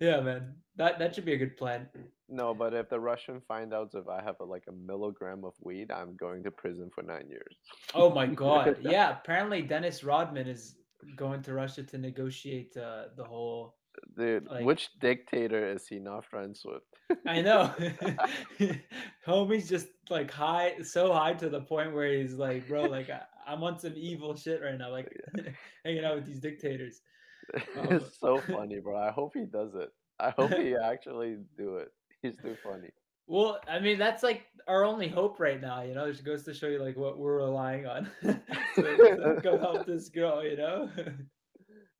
[0.00, 1.88] Yeah, man, that that should be a good plan.
[2.28, 5.54] No, but if the Russian find out if I have a, like a milligram of
[5.62, 7.56] weed, I'm going to prison for nine years.
[7.94, 9.10] Oh my God, yeah.
[9.18, 10.76] Apparently, Dennis Rodman is
[11.16, 13.74] going to Russia to negotiate uh, the whole.
[14.16, 16.82] Dude, Like- which dictator is he not friends with?
[17.26, 17.74] I know,
[19.26, 23.22] homie's just like high, so high to the point where he's like, bro, like I,
[23.48, 25.10] I'm on some evil shit right now, like
[25.84, 27.00] hanging out with these dictators.
[27.54, 27.60] Oh.
[27.90, 28.96] it's so funny, bro.
[28.98, 29.90] I hope he does it.
[30.20, 31.88] I hope he actually do it.
[32.22, 32.90] He's too funny.
[33.26, 36.06] Well, I mean, that's like our only hope right now, you know.
[36.06, 38.10] It goes to show you like what we're relying on
[39.42, 40.90] go help this girl, you know.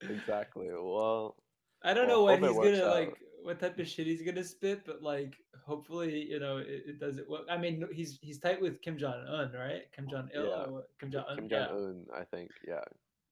[0.01, 0.69] Exactly.
[0.71, 1.37] Well,
[1.83, 2.95] I don't Well, know what he's gonna out.
[2.95, 3.15] like,
[3.49, 5.35] what type of shit he's gonna spit, but like,
[5.67, 7.27] hopefully, you know, it, it doesn't.
[7.31, 9.91] Well, I mean, he's he's tight with Kim Jong Un, right?
[9.97, 10.67] Kim Jong Il, yeah.
[11.01, 11.37] Kim Jong Un.
[11.39, 12.51] Kim Yeah, Jong Un, I think.
[12.67, 12.85] Yeah.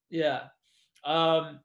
[0.09, 0.45] yeah.
[1.05, 1.61] Um.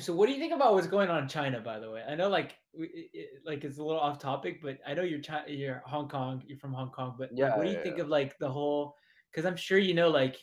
[0.00, 1.60] So, what do you think about what's going on in China?
[1.60, 4.60] By the way, I know like we, it, it- like it's a little off topic,
[4.62, 7.56] but I know you're China, you're Hong Kong, you're from Hong Kong, but like, Yeah,
[7.56, 8.94] what do you yeah, think of like the whole?
[9.32, 10.36] Because I'm sure you know like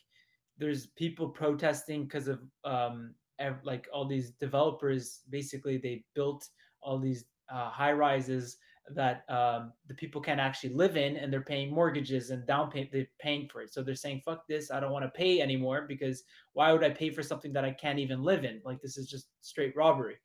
[0.58, 3.14] there's people protesting because of um
[3.64, 6.48] like all these developers basically they built
[6.82, 8.58] all these uh, high rises
[8.90, 12.92] that um, the people can't actually live in and they're paying mortgages and down payment
[12.92, 13.74] they're paying for it.
[13.74, 16.24] So they're saying fuck this i don't want to pay anymore because
[16.54, 18.62] why would i pay for something that i can't even live in?
[18.64, 20.16] Like this is just straight robbery.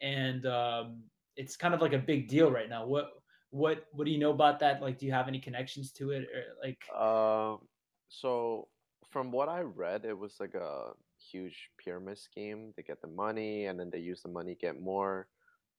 [0.00, 1.02] And um,
[1.36, 2.86] it's kind of like a big deal right now.
[2.86, 3.10] What
[3.50, 4.82] what what do you know about that?
[4.82, 6.78] Like do you have any connections to it or like?
[6.94, 7.60] Um,
[8.08, 8.68] so
[9.10, 12.72] from what I read, it was like a huge pyramid scheme.
[12.76, 15.28] They get the money, and then they use the money get more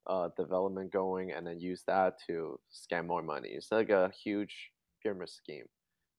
[0.08, 3.50] uh, development going, and then use that to scam more money.
[3.50, 4.72] It's like a huge
[5.04, 5.68] pyramid scheme.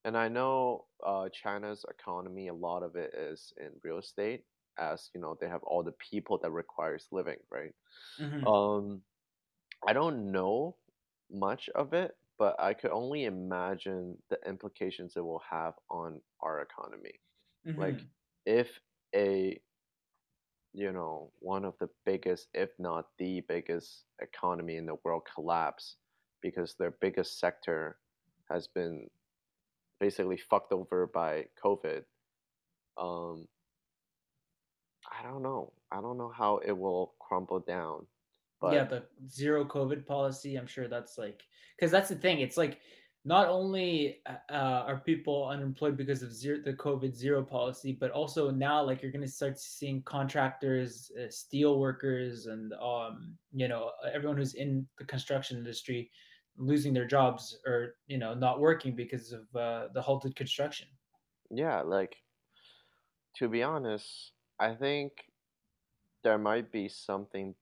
[0.05, 4.45] And I know uh, China's economy, a lot of it is in real estate,
[4.77, 7.73] as you know, they have all the people that requires living, right?
[8.17, 9.03] Mhm, Um,
[9.87, 10.77] I don't know
[11.29, 16.61] much of it, but I could only imagine the implications it will have on our
[16.61, 17.21] economy.
[17.77, 18.09] Like, mhm.
[18.45, 18.79] if
[19.15, 19.61] a,
[20.73, 25.95] you know, one of the biggest, if not the biggest economy in the world collapse
[26.41, 27.97] because their biggest sector
[28.49, 29.07] has been
[29.99, 32.03] basically fucked over by COVID,
[32.97, 33.47] um,
[35.09, 35.73] I don't know.
[35.91, 38.05] I don't know how it will crumble down.
[38.61, 41.43] But yeah the zero covid policy i'm sure that's like
[41.77, 42.79] because that's the thing it's like
[43.25, 48.11] not only uh, uh, are people unemployed because of zero the covid zero policy but
[48.11, 53.67] also now like you're going to start seeing contractors uh, steel workers and um you
[53.67, 56.09] know everyone who's in the construction industry
[56.59, 60.87] losing their jobs or you know not working because of uh, the halted construction.
[61.49, 62.15] Yeah, like
[63.37, 65.13] to be honest, I think
[66.23, 67.55] there might be something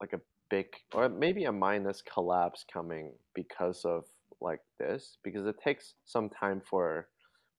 [0.00, 4.04] like a big or maybe a minus collapse coming because of
[4.44, 7.10] like this because it takes some time for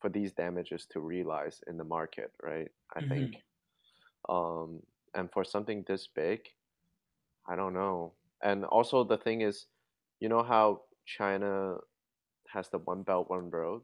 [0.02, 2.72] for these damages to realize in the market, right?
[2.96, 3.46] I hmm think
[4.30, 4.84] um
[5.16, 6.42] and for something this big,
[7.48, 8.16] I don't know.
[8.44, 9.68] And also the thing is,
[10.20, 11.78] you know how China
[12.50, 13.84] has the one belt one road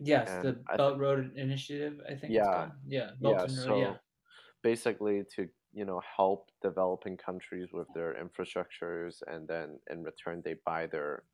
[0.00, 2.66] Yes, and the I Belt Road Initiative, I think yeah.
[2.86, 3.76] Yeah, Belt yeah, and Road.
[3.76, 3.96] Yeah.
[3.96, 4.02] so
[4.62, 10.56] basically to, you know, help developing countries with their infrastructures and then in return they
[10.66, 11.24] buy their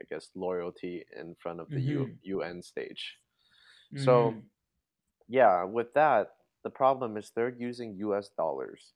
[0.00, 3.18] I guess loyalty in front of the U- hmm UN stage.
[3.94, 4.46] So hmm
[5.28, 8.94] yeah, with that, the problem is they're using US dollars.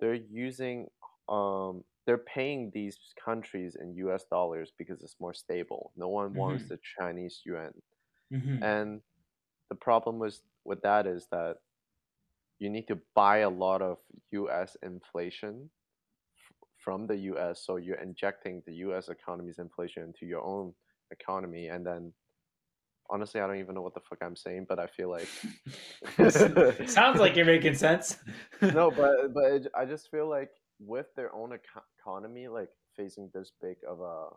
[0.00, 0.88] They're using
[1.28, 5.92] um they're paying these countries in US dollars because it's more stable.
[5.96, 7.74] No one wants hmm the Chinese yuan.
[8.30, 9.02] hmm And
[9.70, 11.58] the problem was with that is that
[12.58, 13.98] you need to buy a lot of
[14.32, 15.70] US inflation
[16.82, 20.72] from the US so you're injecting the US economy's inflation into your own
[21.10, 22.12] economy and then
[23.10, 25.28] honestly I don't even know what the fuck I'm saying, but I feel like
[26.88, 28.16] Sounds like you're making sense.
[28.60, 33.30] No, but but it, I just feel like with their own eco- economy like facing
[33.34, 34.28] this big of a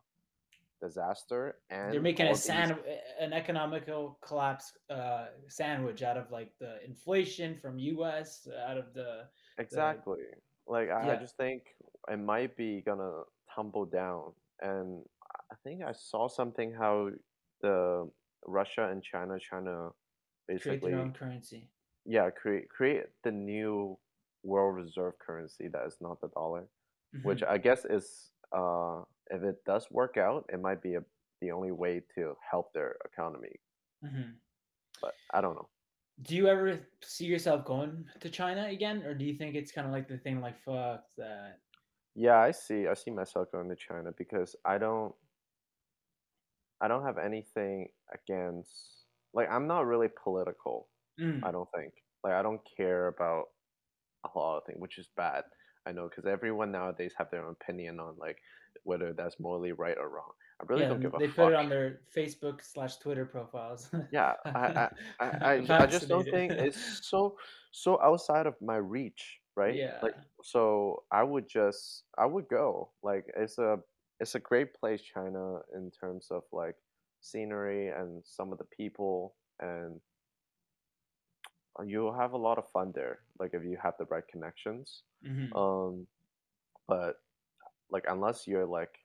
[0.82, 2.76] disaster and They're making a all these sand
[3.20, 8.48] an economical collapse uh, sandwich out of like the inflation from U.S.
[8.68, 9.24] out of the
[9.58, 10.24] the exactly
[10.68, 11.64] like I, I just think
[12.10, 13.24] it might be gonna
[13.54, 15.04] tumble down and
[15.52, 17.10] I think I saw something how
[17.62, 18.10] the
[18.46, 19.92] Russia and China trying to
[20.58, 21.70] create their basically own currency.
[22.06, 23.98] yeah create create the new
[24.44, 26.68] world reserve currency that is not the dollar
[27.22, 31.04] which hmm I guess is uh, if it does work out, it might be a,
[31.42, 33.60] the only way to help their economy.
[34.02, 34.44] hmm
[35.02, 35.70] But I don't know.
[36.22, 39.88] Do you ever see yourself going to China again, or do you think it's kind
[39.88, 41.63] of like the thing like fuck that?
[42.16, 42.88] Yeah, I see.
[42.88, 45.16] I see myself going to China because I don't.
[46.82, 49.06] I don't have anything against.
[49.34, 50.90] Like, I'm not really political.
[51.42, 51.94] I Mm, don't think.
[52.24, 53.46] Like, I don't care about
[54.26, 55.44] a lot of things, which is bad.
[55.86, 58.38] I know because everyone nowadays have their own opinion on like
[58.84, 60.32] whether that's morally right or wrong.
[60.62, 63.90] I really yeah, don't give a they put it on their Facebook slash Twitter profiles.
[64.12, 64.90] Yeah, I.
[65.20, 67.38] I just don't think it's so
[67.72, 69.76] so outside of my reach, right?
[69.76, 70.00] yeah.
[70.02, 72.92] Like, so I would just I would go.
[73.04, 73.80] Like, it's a
[74.20, 76.76] it's a great place, China, in terms of like
[77.22, 80.00] scenery and some of the people, and
[81.86, 83.20] you'll have a lot of fun there.
[83.40, 85.04] Like, if you have the right connections.
[85.24, 86.08] hmm Um,
[86.88, 87.18] but
[87.92, 89.00] like, unless you're like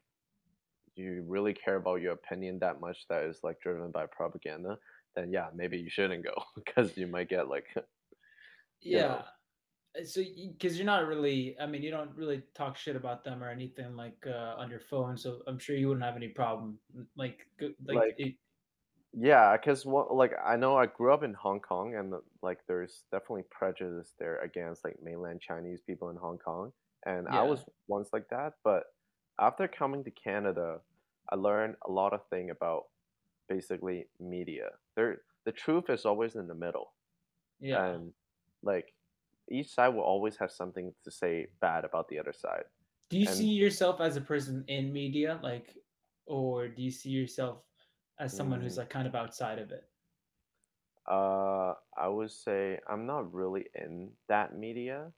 [0.96, 4.78] you really care about your opinion that much that is like driven by propaganda,
[5.14, 7.66] then yeah, maybe you shouldn't go because you might get like,
[8.88, 9.02] you Yeah.
[9.02, 9.24] know,
[10.04, 13.50] So, because you're not really, I mean, you don't really talk shit about them or
[13.50, 16.78] anything like uh, on your phone, so I'm sure you wouldn't have any problem.
[17.16, 18.34] Like, like like it,
[19.12, 22.58] yeah, because what like I know I grew up in Hong Kong and uh, like
[22.68, 26.72] there's definitely prejudice there against like mainland Chinese people in Hong Kong,
[27.06, 28.84] and I was once like that, but
[29.40, 30.80] after coming to Canada,
[31.30, 32.84] I learned a lot of thing about
[33.48, 34.70] basically media.
[34.96, 36.92] There, the truth is always in the middle,
[37.60, 37.84] Yeah.
[37.84, 38.12] and
[38.62, 38.92] like
[39.50, 42.64] each side will always have something to say bad about the other side.
[43.10, 45.74] Do you see yourself as a person in media, like,
[46.26, 47.62] or do you see yourself
[48.18, 49.88] as someone who's mm, like kind of outside of it?
[51.08, 55.10] uh, I would say I'm not really in that media,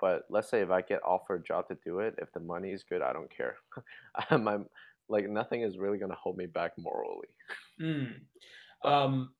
[0.00, 2.70] but let's say if I get offered a job to do it, if the money
[2.70, 3.56] is good, I don't care.
[4.30, 4.66] I'm, I'm
[5.08, 7.28] like nothing is really gonna hold me back morally.
[7.80, 8.20] Mm.
[8.82, 9.34] Um.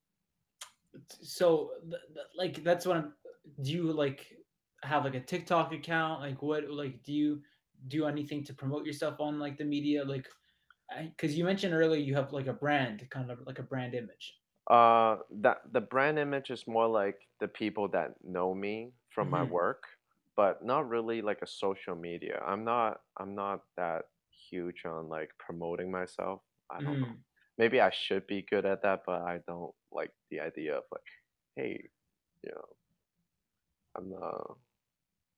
[1.23, 3.13] So, th- th- like, that's what I'm.
[3.63, 4.37] Do you like
[4.83, 6.21] have like a TikTok account?
[6.21, 6.69] Like, what?
[6.71, 7.43] Like, do you
[7.89, 10.05] do anything to promote yourself on like the media?
[10.05, 10.29] Like,
[11.11, 14.41] because you mentioned earlier you have like a brand, kind of like a brand image.
[14.71, 19.43] uh, that the brand image is more like the people that know me from my
[19.43, 19.83] hmm work,
[20.37, 22.41] but not really like a social media.
[22.47, 24.07] I'm not I'm not that
[24.51, 26.43] huge on like promoting myself.
[26.71, 27.09] I don't know.
[27.09, 27.25] hmm
[27.59, 31.03] Maybe I should be good at that, but I don't like the idea of like,
[31.57, 31.91] hey,
[32.43, 32.65] you know,
[33.97, 34.55] I'm uh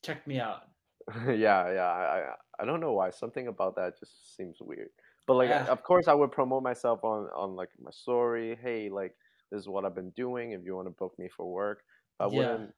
[0.02, 0.62] Check me out.
[1.26, 1.90] yeah, yeah.
[1.90, 3.10] I, I I don't know why.
[3.10, 4.90] Something about that just seems weird.
[5.26, 8.56] But like, Uh, of course, I would promote myself on on like my story.
[8.62, 9.14] Hey, like
[9.50, 10.52] this is what I've been doing.
[10.52, 11.82] If you want to book me for work,
[12.20, 12.36] I yeah.
[12.36, 12.74] wouldn't.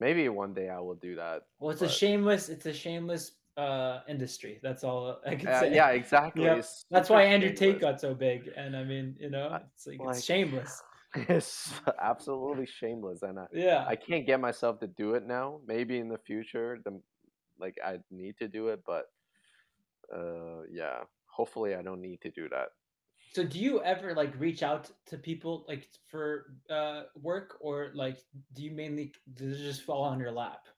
[0.00, 1.42] Maybe one day I will do that.
[1.58, 2.48] Well, it's a shameless.
[2.48, 4.58] It's a shameless uh industry.
[4.62, 5.74] That's all I can uh, say.
[5.74, 6.44] yeah, exactly.
[6.44, 6.64] Yep.
[6.90, 8.50] That's why Andrew Tate got so big.
[8.56, 10.82] And I mean, you know, it's like it's like shameless.
[11.14, 13.84] It's absolutely shameless, and I Yeah.
[13.86, 15.60] I can't get myself to do it now.
[15.66, 17.00] Maybe in the future, the
[17.58, 19.06] like I need to do it, but
[20.14, 21.04] uh, yeah.
[21.26, 22.68] Hopefully, I don't need to do that.
[23.32, 28.18] So do you ever like reach out to people like for uh work or like
[28.52, 30.68] do you mainly does it just fall on your lap?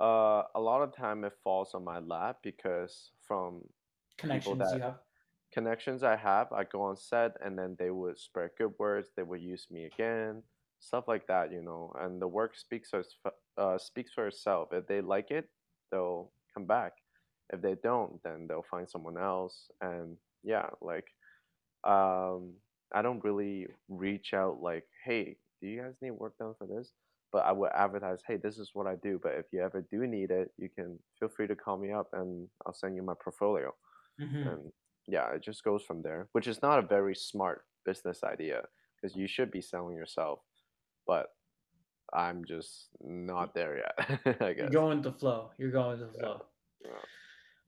[0.00, 3.62] Uh, a lot of time it falls on my lap because from
[4.16, 4.98] Connections you have?
[5.58, 9.08] Connections I have, I go on set and then they would spread good words.
[9.16, 10.42] They would use me again,
[10.78, 11.92] stuff like that, you know.
[12.00, 13.02] And the work speaks for,
[13.56, 14.68] uh, speaks for itself.
[14.72, 15.48] If they like it,
[15.90, 16.92] they'll come back.
[17.52, 19.70] If they don't, then they'll find someone else.
[19.80, 21.06] And yeah, like
[21.84, 22.54] um,
[22.94, 26.92] I don't really reach out like, hey, do you guys need work done for this?
[27.32, 29.20] But I would advertise, hey, this is what I do.
[29.22, 32.08] But if you ever do need it, you can feel free to call me up
[32.12, 33.74] and I'll send you my portfolio
[34.18, 34.72] hmm and
[35.08, 38.62] yeah, it just goes from there, which is not a very smart business idea
[39.00, 40.40] because you should be selling yourself,
[41.06, 41.26] but
[42.12, 44.56] I'm just not there yet, I guess.
[44.70, 45.50] You're going the flow.
[45.58, 46.24] You're going with the Yeah.
[46.24, 46.42] flow.
[46.84, 46.90] yeah.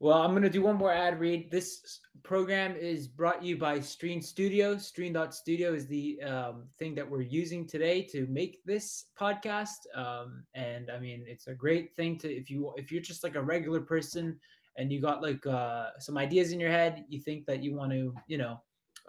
[0.03, 1.51] Well, I'm going to do one more ad read.
[1.51, 4.79] This program is brought to you by Stream Studio.
[4.79, 9.77] Stream.studio is the um, thing that we're using today to make this podcast.
[9.95, 13.35] Um, and I mean, it's a great thing to if you if you're just like
[13.35, 14.41] a regular person
[14.81, 17.93] and you got like uh, some ideas in your head, you think that you want
[17.93, 18.61] to, you know,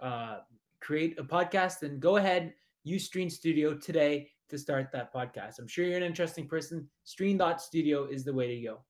[0.02, 0.36] uh,
[0.80, 2.52] create a podcast, then go ahead
[2.84, 5.58] use Stream Studio today to start that podcast.
[5.60, 6.88] I'm sure you're an interesting person.
[7.04, 8.84] Stream.studio is the way to go.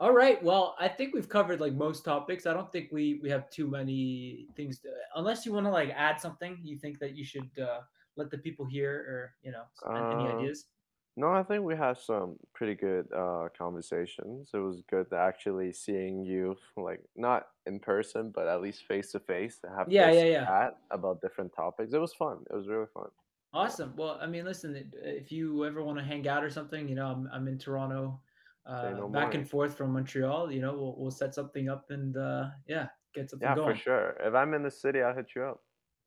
[0.00, 0.42] All right.
[0.42, 2.46] Well, I think we've covered like most topics.
[2.46, 5.90] I don't think we we have too many things to, unless you want to like
[5.90, 7.80] add something you think that you should uh,
[8.16, 9.64] let the people hear or you know
[10.12, 10.66] any Uh, ideas.
[11.18, 14.50] No, I think we had some pretty good uh, conversations.
[14.54, 19.10] It was good to actually seeing you, like not in person, but at least face
[19.12, 20.46] to face, have Yeah, this yeah, yeah.
[20.46, 21.92] chat about different topics.
[21.92, 22.44] It was fun.
[22.50, 23.08] It was really fun.
[23.52, 23.94] Awesome.
[23.96, 27.06] Well, I mean, listen, if you ever want to hang out or something, you know,
[27.06, 28.20] I'm I'm in Toronto,
[28.64, 30.52] uh, no back and forth from Montreal.
[30.52, 33.68] You know, we'll we'll set something up and uh, yeah, get something going.
[33.68, 34.16] Yeah, for sure.
[34.20, 35.62] If I'm in the city, I'll hit you up.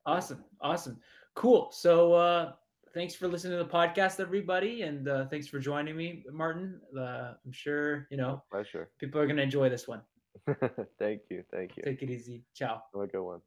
[0.06, 0.44] Awesome.
[0.60, 1.00] Awesome.
[1.34, 1.70] Cool.
[1.72, 2.52] So uh
[2.94, 6.80] thanks for listening to the podcast, everybody, and uh, thanks for joining me, Martin.
[6.96, 8.90] Uh, I'm sure you My know pleasure.
[8.98, 10.02] people are gonna enjoy this one.
[10.98, 11.44] Thank you.
[11.52, 11.82] Thank you.
[11.84, 12.42] Take it easy.
[12.54, 12.82] Ciao.
[12.94, 13.42] Have a good one.